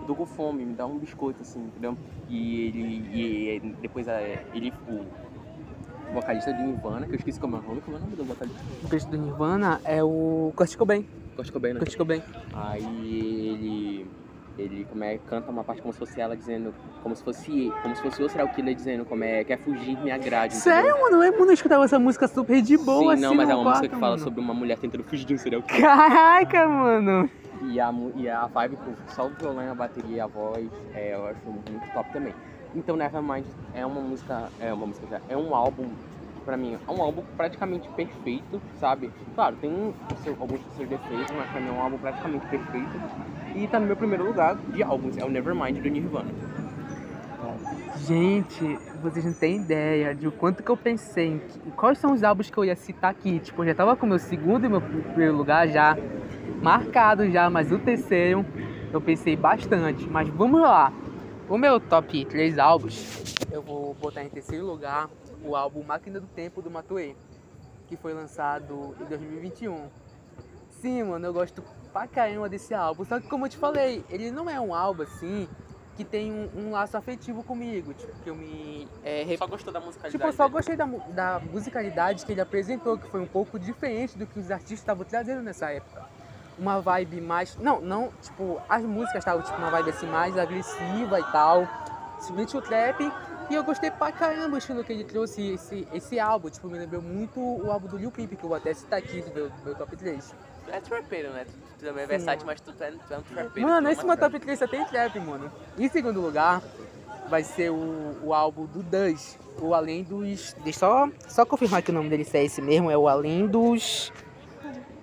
[0.00, 1.94] Eu tô com fome, me dá um biscoito, assim, entendeu?
[2.28, 5.04] E ele, e depois é, ele, o
[6.12, 8.24] vocalista de Nirvana, que eu esqueci como é o nome, como é o nome do
[8.24, 8.60] vocalista?
[8.82, 11.06] O preço do Nirvana é o Kurt Cobain.
[11.36, 11.78] Kurt Cobain, né?
[11.80, 12.22] Kurt Cobain.
[12.52, 12.84] Aí
[13.48, 14.06] ele,
[14.58, 17.96] ele como é, canta uma parte como se fosse ela dizendo, como se fosse, como
[17.96, 20.56] se fosse o serial killer dizendo como é, quer fugir, me agrade.
[20.56, 20.72] entendeu?
[20.82, 21.22] Sério, mano?
[21.22, 23.64] Eu não escutava essa música super de boa, Sim, não, assim, mas no é uma
[23.64, 24.24] música quarto, que fala mano.
[24.24, 25.82] sobre uma mulher tentando fugir de um serial killer.
[25.82, 27.30] Caraca, mano.
[27.62, 31.14] E a, e a vibe com só o violão, a bateria e a voz, é,
[31.14, 32.34] eu acho muito top também.
[32.74, 33.44] Então Nevermind
[33.74, 35.86] é uma música, é uma música, é um álbum,
[36.44, 39.10] pra mim, é um álbum praticamente perfeito, sabe?
[39.34, 43.00] Claro, tem seu- alguns seus defeitos, mas pra mim é um álbum praticamente perfeito.
[43.54, 46.30] E tá no meu primeiro lugar de álbuns, é o Nevermind do Nirvana.
[47.96, 52.22] Gente, vocês não têm ideia de o quanto que eu pensei em quais são os
[52.22, 53.38] álbuns que eu ia citar aqui.
[53.40, 55.96] Tipo, eu já tava com o meu segundo e meu primeiro lugar já
[56.62, 58.44] marcado já, mas o terceiro
[58.92, 60.08] eu pensei bastante.
[60.08, 60.92] Mas vamos lá.
[61.50, 65.10] O meu top 3 álbuns, eu vou botar em terceiro lugar
[65.44, 67.16] o álbum Máquina do Tempo do Matuei,
[67.88, 69.88] que foi lançado em 2021.
[70.80, 71.60] Sim, mano, eu gosto
[71.92, 73.04] pra caramba desse álbum.
[73.04, 75.48] Só que como eu te falei, ele não é um álbum assim
[75.96, 77.92] que tem um, um laço afetivo comigo.
[77.94, 78.86] Tipo, que eu me.
[79.02, 82.40] É, rep- Só gostou da musicalidade Tipo, eu só gostei da, da musicalidade que ele
[82.40, 86.06] apresentou, que foi um pouco diferente do que os artistas estavam trazendo nessa época.
[86.60, 87.56] Uma vibe mais.
[87.56, 91.66] Não, não, tipo, as músicas estavam tipo uma vibe assim mais agressiva e tal.
[92.20, 93.12] Simplesmente o trap.
[93.48, 96.50] E eu gostei pra caramba o estilo que ele trouxe esse, esse álbum.
[96.50, 99.22] Tipo, me lembrou muito o álbum do Lil Peep, que eu vou até citar aqui
[99.22, 100.34] do meu, meu top 3.
[100.64, 101.46] Tu é trappeiro, né?
[101.78, 103.68] Tu também é versátil, mas tu, tu é, tu é um trappeiro.
[103.68, 105.50] Mano, é esse uma meu top 3 só tem trap, mano.
[105.78, 106.62] Em segundo lugar,
[107.30, 110.54] vai ser o, o álbum do Duz, o Além dos.
[110.62, 113.46] Deixa eu só, só confirmar que o nome dele é esse mesmo, é o Além
[113.46, 114.12] dos.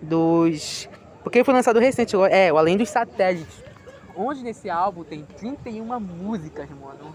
[0.02, 0.88] Dos.
[1.28, 3.62] Porque foi lançado recente, é, o Além dos Satélites.
[4.16, 7.14] onde nesse álbum tem 31 músicas, mano.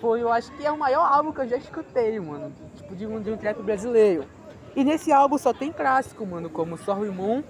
[0.00, 2.50] Foi, eu acho que é o maior álbum que eu já escutei, mano.
[2.74, 4.24] Tipo, de um, de um trap brasileiro.
[4.74, 7.42] E nesse álbum só tem clássico, mano, como Sorry Moon.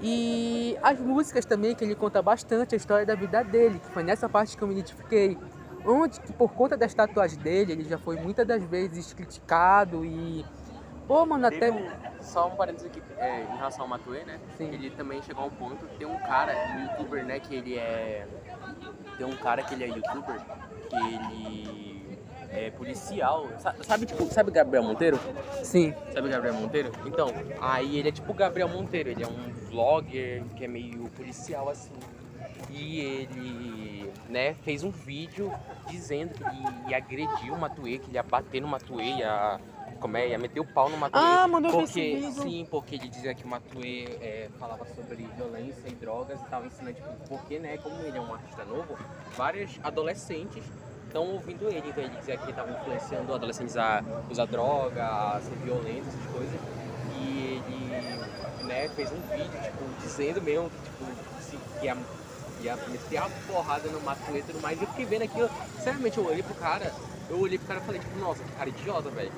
[0.00, 4.04] E as músicas também, que ele conta bastante a história da vida dele, que foi
[4.04, 5.36] nessa parte que eu me identifiquei.
[5.84, 10.46] Onde que por conta das tatuagens dele, ele já foi muitas das vezes criticado e.
[11.12, 11.70] Pô, mano, até.
[11.70, 11.90] Um-
[12.22, 14.40] só um parênteses aqui, é, em relação ao Matuê, né?
[14.56, 14.72] Sim.
[14.72, 18.26] Ele também chegou a um ponto, tem um cara, um youtuber, né, que ele é.
[19.18, 20.40] Tem um cara que ele é youtuber,
[20.88, 23.46] que ele é policial.
[23.58, 25.20] Sa- Sabe, tipo, sabe Gabriel Monteiro?
[25.62, 25.94] Sim.
[26.14, 26.90] Sabe Gabriel Monteiro?
[27.04, 27.26] Então,
[27.60, 31.68] aí ele é tipo o Gabriel Monteiro, ele é um vlogger que é meio policial
[31.68, 31.92] assim.
[32.70, 35.52] E ele, né, fez um vídeo
[35.88, 39.60] dizendo que ele ia agredir o Matuê, que ele ia bater no Matuê, ia,
[40.02, 41.20] como é, ia meter o pau no Matuê.
[41.22, 42.32] Ah, mandou porque.
[42.32, 46.66] Sim, porque ele dizia que o Matuê é, falava sobre violência e drogas e tal,
[46.66, 48.98] ensinando, tipo, porque, né, como ele é um artista novo,
[49.36, 50.64] vários adolescentes
[51.06, 55.54] estão ouvindo ele, então ele dizia que estava influenciando adolescentes a usar droga, a ser
[55.58, 56.60] violento, essas coisas.
[57.16, 61.96] E ele, né, fez um vídeo, tipo, dizendo mesmo que, tipo, se, que ia,
[62.60, 64.80] ia meter a porrada no Matuê e tudo mais.
[64.80, 66.92] E eu fiquei vendo aquilo, sinceramente, eu olhei pro cara,
[67.30, 69.30] eu olhei pro cara e falei, tipo, nossa, que cara idiota, velho.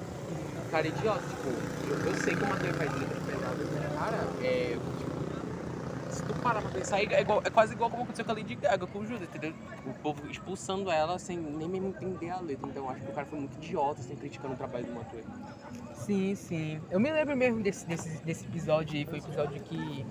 [0.74, 1.48] Cara idiota, tipo,
[1.88, 4.76] eu, eu sei que o Matuê faz letras pesadas, mas, cara, é.
[4.98, 8.34] Tipo, se tu parar pra pensar, é, igual- é quase igual como aconteceu com a
[8.34, 9.54] Lady Gaga com o Judas, entendeu?
[9.86, 12.68] O povo expulsando ela sem nem mesmo entender a letra.
[12.68, 15.20] Então eu acho que o cara foi muito idiota, assim, criticando o trabalho do Matuê.
[15.94, 16.80] Sim, sim.
[16.90, 20.04] Eu me lembro mesmo desse, desse, desse episódio aí, foi um episódio que,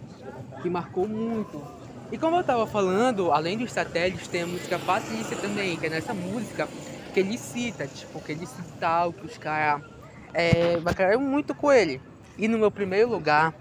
[0.61, 1.61] que marcou muito.
[2.09, 5.89] E como eu tava falando, além dos satélites, tem a música Patrícia também, que é
[5.89, 6.69] nessa música
[7.13, 9.92] que ele cita, tipo, que ele cita tal, que os caras
[10.33, 12.01] é, bacaram muito com ele.
[12.37, 13.53] E no meu primeiro lugar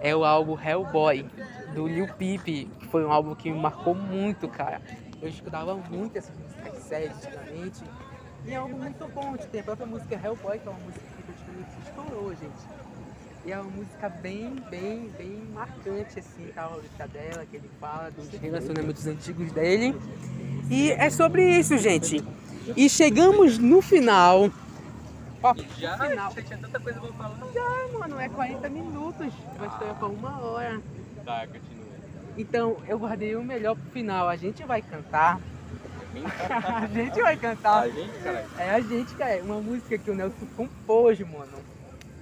[0.00, 1.24] é o álbum Hellboy,
[1.74, 4.80] do Lil Peep, que foi um álbum que me marcou muito, cara.
[5.20, 7.82] Eu escutava muito essas músicas sérias antigamente.
[8.46, 11.04] E é um álbum muito bom, tem a própria música Hellboy, que é uma música
[11.16, 12.78] que praticamente estourou, gente.
[13.46, 17.70] E é uma música bem, bem, bem marcante, assim, tal, a letra dela, que ele
[17.80, 19.96] fala dos relacionamentos antigos dele.
[20.70, 22.22] E é sobre isso, gente.
[22.76, 24.50] E chegamos no final.
[25.42, 25.96] Ó, Já?
[25.98, 26.30] final.
[26.32, 27.38] Você tinha tanta coisa pra falar.
[27.56, 29.32] Ah, mano, é 40 minutos.
[29.58, 30.80] Vai estourar pra uma hora.
[31.24, 31.86] Tá, continua.
[32.36, 34.28] Então, eu guardei o melhor pro final.
[34.28, 35.40] A gente vai cantar.
[36.82, 37.82] a gente vai cantar.
[37.84, 38.46] A gente, caralho.
[38.58, 39.42] É a gente, cara.
[39.42, 41.58] Uma música que o Nelson compôs, mano.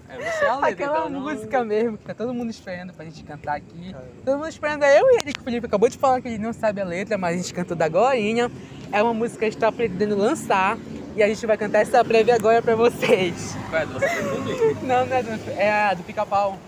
[0.08, 2.92] É você é a letra, Aquela então não- música mesmo que tá todo mundo esperando
[2.92, 3.94] pra gente cantar aqui.
[4.24, 6.38] Todo mundo esperando é eu e ele, que o Felipe acabou de falar que ele
[6.38, 8.48] não sabe a letra, mas a gente cantou da Goinha.
[8.92, 10.78] É uma música que a gente tá pretendendo lançar.
[11.16, 13.56] E a gente vai cantar essa prévia agora pra vocês.
[13.70, 13.86] Qual é?
[13.86, 14.84] Pretende?
[14.84, 16.58] Não, não é do, é a do pica-pau.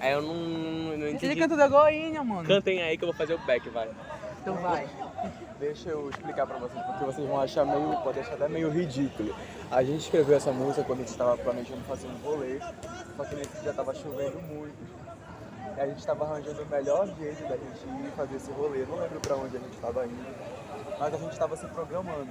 [0.00, 1.36] É, eu não, não Ele entendi.
[1.36, 2.46] cantou da Goinha, mano.
[2.48, 3.88] Cantem aí que eu vou fazer o back, vai.
[4.42, 4.88] Então vai.
[5.60, 9.34] Deixa eu explicar pra vocês, porque vocês vão achar meio, pode achar até meio ridículo.
[9.70, 12.58] A gente escreveu essa música quando a gente estava planejando fazer um rolê,
[13.16, 14.76] só que nesse dia tava chovendo muito.
[15.76, 18.84] E a gente estava arranjando o melhor jeito da gente ir fazer esse rolê.
[18.88, 20.26] Não lembro pra onde a gente estava indo,
[20.98, 22.28] mas a gente estava se programando.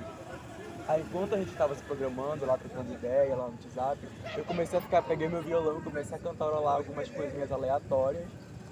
[0.87, 3.97] Aí enquanto a gente estava se programando, lá trocando ideia, lá no WhatsApp,
[4.37, 8.27] eu comecei a ficar, peguei meu violão, comecei a cantarolar algumas coisinhas aleatórias,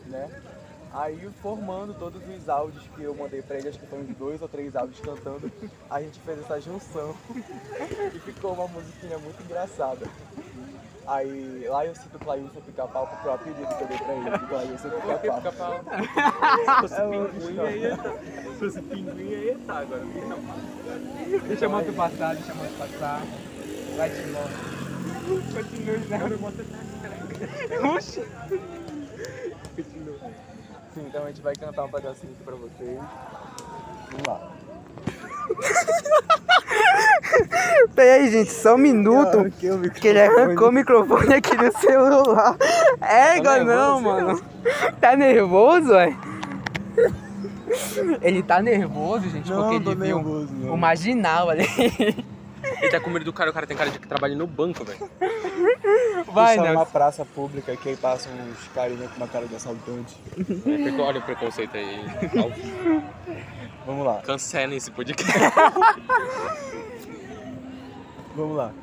[0.05, 0.29] né?
[0.93, 4.39] Aí formando todos os áudios que eu mandei pra ele, acho que foram uns dois
[4.43, 5.51] ou três áudios cantando,
[5.89, 7.15] a gente fez essa junção
[8.13, 10.05] e ficou uma musiquinha muito engraçada.
[11.05, 14.29] Aí lá eu cito o Clailson Pica-Pau porque o apelido que eu dei pra ele,
[14.37, 15.83] de Clailson Pica-Pau.
[16.57, 18.11] Se fosse É pinguim, aí ia tá.
[18.11, 20.05] Se fosse pinguim, aí ia tá agora.
[21.47, 23.21] Deixa a moto passar, deixa a moto passar.
[23.97, 24.49] Vai te embora.
[25.53, 26.19] Continua, né?
[27.95, 28.23] Oxi.
[30.93, 32.99] Sim, então a gente vai cantar um pedacinho aqui pra vocês.
[34.11, 34.51] Vamos lá.
[37.95, 39.51] Peraí, gente, só um minuto.
[39.99, 42.55] Que ele arrancou o microfone aqui do celular.
[43.01, 44.41] É, igual não, mano.
[44.99, 46.15] Tá nervoso, ué?
[48.21, 50.73] Ele tá nervoso, gente, Não, porque ele viu nervoso, não.
[50.73, 51.65] o marginal ali.
[52.83, 54.83] Ele tá com medo do cara, o cara tem cara de que trabalha no banco,
[54.83, 55.09] velho.
[56.33, 56.75] Vai, Isso é né?
[56.75, 60.17] uma praça pública que aí passam uns carinha com uma cara de assaltante.
[60.99, 62.03] Olha o preconceito aí.
[63.85, 65.23] Vamos lá, Cancelem esse podcast.
[68.35, 68.73] vamos lá.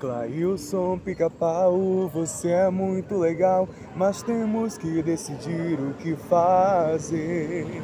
[0.00, 7.82] Clailson Pica-Pau, você é muito legal, mas temos que decidir o que fazer.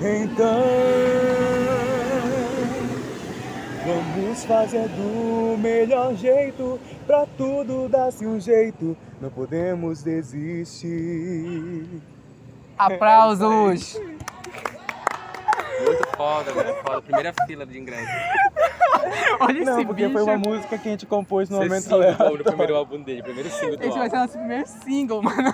[0.00, 0.64] Então,
[3.86, 11.86] vamos fazer do melhor jeito, pra tudo dar-se um jeito, não podemos desistir.
[12.76, 14.00] Aplausos.
[15.84, 16.74] Muito foda, mano.
[16.82, 17.02] Foda.
[17.02, 18.12] Primeira fila de ingresso.
[19.40, 20.12] Olha Não, esse porque bicho.
[20.12, 22.38] foi uma música que a gente compôs no momento single aleatório.
[22.38, 24.10] no primeiro álbum dele, primeiro single do Esse vai álbum.
[24.10, 25.52] ser nosso primeiro single, mano.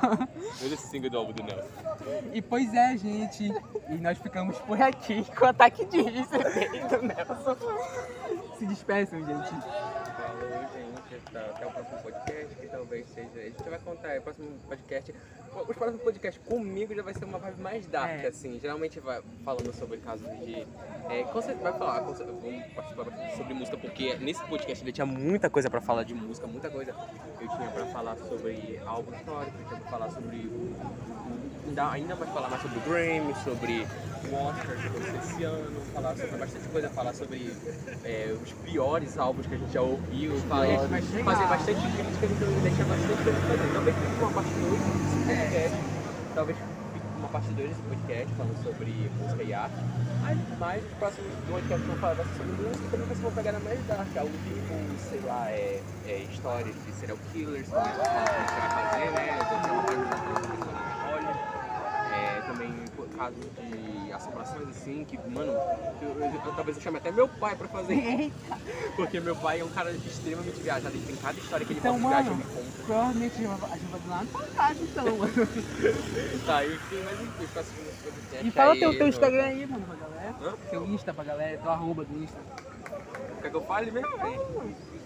[0.58, 1.68] Primeiro single do álbum do Nelson.
[2.32, 3.52] E pois é, gente.
[3.90, 7.56] E nós ficamos por aqui com o ataque de riso do Nelson.
[8.58, 9.50] Se despeçam, gente.
[9.50, 10.92] Falou, gente.
[11.34, 13.28] Até o próximo podcast, que talvez seja.
[13.36, 14.18] A gente vai contar.
[14.18, 15.14] O próximo podcast.
[15.68, 18.28] Os próximos podcasts comigo já vai ser uma vibe mais dark, É.
[18.28, 18.58] assim.
[18.60, 20.66] Geralmente vai falando sobre casos de.
[21.10, 24.82] É, com certeza vai falar, com certeza, vamos participar bastante sobre música, porque nesse podcast
[24.82, 26.94] ele tinha muita coisa pra falar de música, muita coisa.
[27.40, 30.50] Eu tinha pra falar sobre álbum histórico, eu tinha pra falar sobre.
[31.66, 33.86] Ainda, ainda mais falar mais sobre o Grammy, sobre
[34.34, 37.52] Oscar que aconteceu esse ano, falar sobre bastante coisa, falar sobre
[38.04, 42.86] é, os piores álbuns que a gente já ouviu, falar, fazer bastante críticas, então tinha
[42.86, 43.72] bastante coisa pra fazer.
[43.72, 45.78] Talvez fique uma parte 2 desse podcast,
[46.34, 46.58] talvez
[46.92, 49.76] fique uma parte 2 desse podcast falando sobre música e arte.
[50.24, 53.22] Aí, mais os próximos podcasts que eu vou falar ser sobre música, também vai ser
[53.22, 57.80] uma pegada mais dark, algo tipo, sei lá, é, é, histórias de serial killers, como
[57.80, 59.38] a gente vai fazer, né?
[59.42, 60.42] Então, tem uma página sobre
[61.02, 61.36] spoiler.
[62.12, 62.72] É, também
[63.22, 65.52] casos de assombrações assim, que, mano,
[66.02, 68.32] eu, eu- eu- talvez eu chame até meu pai pra fazer.
[68.96, 71.96] Porque meu pai é um cara extremamente viajado, ele tem cada história que ele Então,
[71.98, 72.82] viagem, mano, ele conta.
[72.82, 73.36] Provavelmente a
[73.76, 75.32] gente vai lá na tua casa, então, mano.
[76.46, 79.66] Tá, enfim, mas enfim, os próximos podcasts E fala aí, teu, teu no- Instagram aí,
[79.66, 80.34] mano, pra galera.
[80.42, 80.54] Hã?
[80.70, 82.38] Teu Insta pra galera, teu arroba do Insta.
[83.40, 84.08] Quer que eu fale mesmo?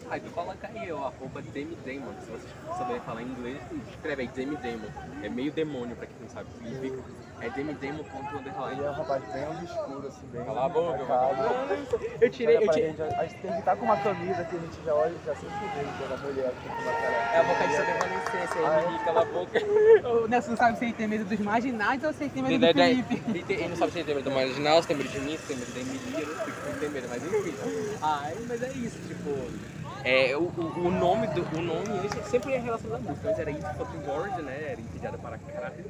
[0.09, 2.15] Aí tu coloca aí, ó, arroba Demi Damon.
[2.21, 3.61] Se vocês saberem falar inglês,
[3.91, 4.89] escreve aí Demi Damon.
[5.23, 7.03] É meio demônio pra quem não sabe o que significa.
[7.39, 8.73] É Demi Damon ponto underline.
[8.79, 10.45] Ele é um rapaz bem obscuro, assim, bem.
[10.45, 11.43] Cala a boca, marcado.
[12.21, 12.91] Eu tirei, eu tirei.
[12.91, 15.27] gente, a gente tem que estar com uma camisa que a gente já olha e
[15.27, 17.13] já sente o dedo da mulher que tem uma cara.
[17.35, 19.61] É a vocalista da Evanescência, Ah, aí, cala a boca.
[20.25, 22.67] O Nelson não sabe se ele tem medo dos marginais ou se ele tem medo
[22.67, 23.53] do Felipe.
[23.53, 25.47] ele, não sabe se ele tem medo do marginal, se tem medo de mim, se
[25.47, 27.55] tem medo da Emília, eu não sei se tem medo, mas enfim.
[28.01, 29.31] Ai, mas é isso, tipo.
[30.05, 31.43] É, o, o, o nome do.
[31.59, 34.71] O nome ele sempre é relacionado à música, mas era It's Fucking Bored, né?
[34.73, 35.85] Era entediada para caralho.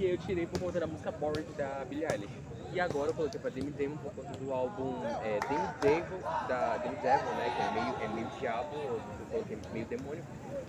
[0.00, 2.32] Que eu tirei por conta da música Bored da Billie Eilish.
[2.72, 6.78] E agora eu coloquei pra Demi Demon por conta do álbum é, Demi Devil, da
[6.78, 7.54] Demi Devil, né?
[7.54, 8.98] Que é meio, é meio diabo, eu
[9.30, 10.24] coloquei meio demônio.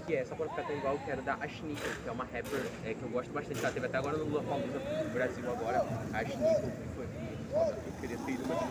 [0.05, 2.65] Que é, só pra ficar tão igual, que era da Ashnika, que é uma rapper
[2.83, 3.59] é, que eu gosto bastante.
[3.59, 5.85] Ela teve até agora no Lula Palusa no Brasil agora.
[6.11, 8.67] A Ashnika, que foi que foda, eu queria ter ido, mas eu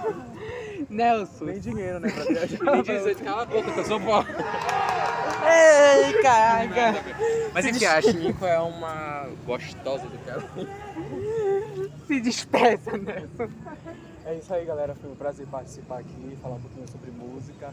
[0.00, 1.44] não Nelson.
[1.44, 2.10] Nem dinheiro, né?
[2.10, 2.64] Pra viajar.
[2.72, 4.32] Nem dizer, cala a boca, que eu sou pobre.
[5.54, 7.04] Ei, caraca.
[7.52, 10.42] Mas enfim, a Ashnika é uma gostosa do cara.
[12.06, 13.52] Se despeça, Nelson.
[14.26, 14.94] É isso aí, galera.
[14.94, 17.72] Foi um prazer participar aqui, falar um pouquinho sobre música.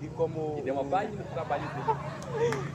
[0.00, 0.56] E como.
[0.58, 1.98] E deu uma palha no trabalho dele.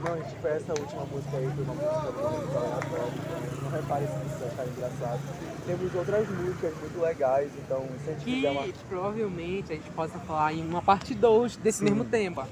[0.03, 3.13] Não, tipo, essa última música aí foi uma música muito aleatória.
[3.61, 5.21] Não repare se você achar engraçado.
[5.65, 8.63] Temos outras músicas muito legais, então se a gente fizer uma.
[8.63, 11.85] Que provavelmente a gente possa falar em uma parte 2 desse Sim.
[11.85, 12.45] mesmo tema.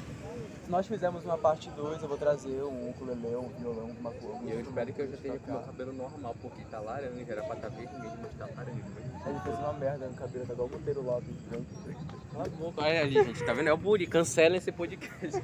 [0.71, 4.39] Se nós fizermos uma parte 2, eu vou trazer um ukulele, um violão, uma coisa.
[4.45, 7.25] E eu espero que eu já esteja com o meu cabelo normal, porque tá laranja,
[7.27, 8.85] era pra estar vermelho, mas tá laranja.
[9.27, 12.73] Ele fez uma merda no cabelo, tá igual o Monteiro Lopes, branco.
[12.77, 13.67] Olha ali, gente, tá vendo?
[13.67, 15.43] É o bullying, cancelem esse podcast.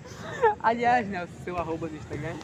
[0.63, 2.37] Aliás, Nelson, seu arroba do Instagram.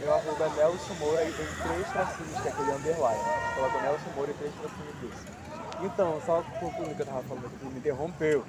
[0.00, 3.20] Meu arroba é Nelson Moura e tem três tracinhos, que é aquele underline.
[3.54, 5.84] Coloca Nelson Moura e três tracinhos desse.
[5.84, 8.46] Então, só concluindo o que eu tava falando aqui, que me interrompeu.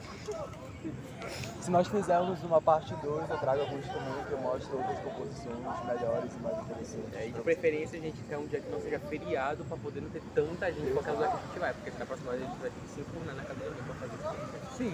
[1.62, 5.86] Se nós fizermos uma parte 2, eu trago algum instrumento que eu mostro outras composições
[5.86, 7.14] melhores e mais interessantes.
[7.14, 10.02] É, e de preferência a gente quer um dia que não seja feriado pra poder
[10.02, 12.44] não ter tanta gente em qualquer lugar que a gente vai, porque na próxima vez
[12.44, 14.61] a gente vai ter que se enfurnar na academia pra fazer isso.
[14.82, 14.94] Sim.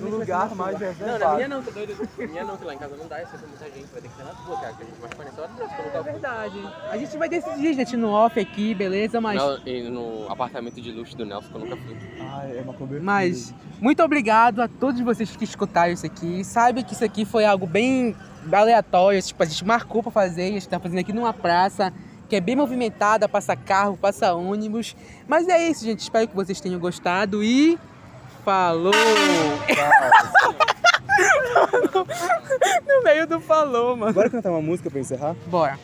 [0.00, 1.18] No lugar mais Não, reservado.
[1.24, 2.08] na minha não, tá doido?
[2.16, 4.08] Na minha não, que lá em casa não dá, é sempre muita gente, vai ter
[4.08, 5.40] que ser na tua, cara, que a gente mais conhece.
[5.40, 6.68] Olha Deus, quando É verdade.
[6.90, 9.20] A gente vai decidir, gente, no off aqui, beleza?
[9.20, 11.96] Mas, Não, e no apartamento de luxo do Nelson, que eu nunca fui.
[12.20, 13.02] Ai, é uma cobertura.
[13.02, 16.44] mas muito obrigado a todos vocês que escutaram isso aqui.
[16.44, 18.14] Saiba que isso aqui foi algo bem
[18.52, 19.20] aleatório.
[19.20, 21.92] Tipo, a gente marcou pra fazer, a gente tá fazendo aqui numa praça
[22.28, 24.94] que é bem movimentada, passa carro, passa ônibus.
[25.26, 26.00] Mas é isso, gente.
[26.00, 27.76] Espero que vocês tenham gostado e.
[28.44, 28.92] Falou!
[32.86, 34.12] no meio do falou, mano.
[34.12, 35.34] Bora cantar uma música pra encerrar?
[35.46, 35.78] Bora.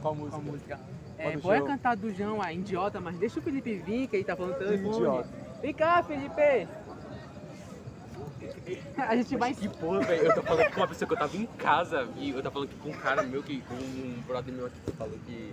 [0.00, 0.38] Qual Qual música?
[0.38, 0.80] música?
[1.18, 4.36] É, bora cantar do João, a idiota, mas deixa o Felipe vir, que ele tá
[4.36, 4.96] falando telefone.
[4.96, 5.28] Idiota.
[5.60, 6.68] Vem cá, Felipe!
[8.96, 9.54] A gente vai.
[9.54, 10.26] Que porra, velho.
[10.26, 12.70] Eu tô falando com uma pessoa que eu tava em casa e eu tava falando
[12.80, 15.52] com um cara meu, que, com um brother meu aqui que falou que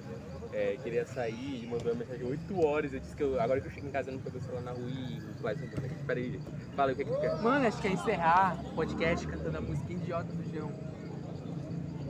[0.56, 2.93] é, queria sair e mandou uma mensagem 8 horas.
[2.93, 4.62] Eu disse que eu, agora que eu chego em casa eu não pego o celular
[4.62, 5.95] na rua e vai embora aqui.
[6.08, 6.45] Pera aí, gente.
[6.76, 7.41] Fala aí, o que é que tu quer?
[7.41, 10.72] Mano, acho que é encerrar o podcast cantando a música idiota do João.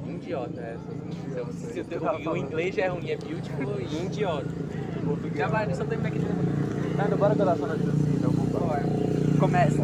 [0.07, 0.77] Idiota, é.
[1.27, 4.47] Idiota, Se- o- o inglês já é ruim, é beautiful e idiota.
[5.03, 5.37] Português.
[5.37, 6.19] Já vai, só tem aqui.
[7.09, 8.31] Não bora cantar só na assim, então.
[9.39, 9.81] Começa.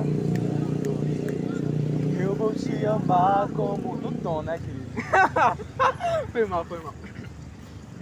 [2.20, 3.96] Eu vou te amar como.
[3.98, 4.82] No tom, né, querido?
[6.32, 6.94] Foi mal, foi mal.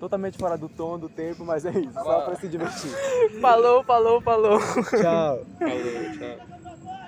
[0.00, 2.90] Totalmente fora do tom, do tempo, mas é isso, só pra se divertir.
[3.42, 4.58] Falou, falou, falou.
[4.58, 5.44] Tchau.
[5.58, 6.59] Falou, tchau.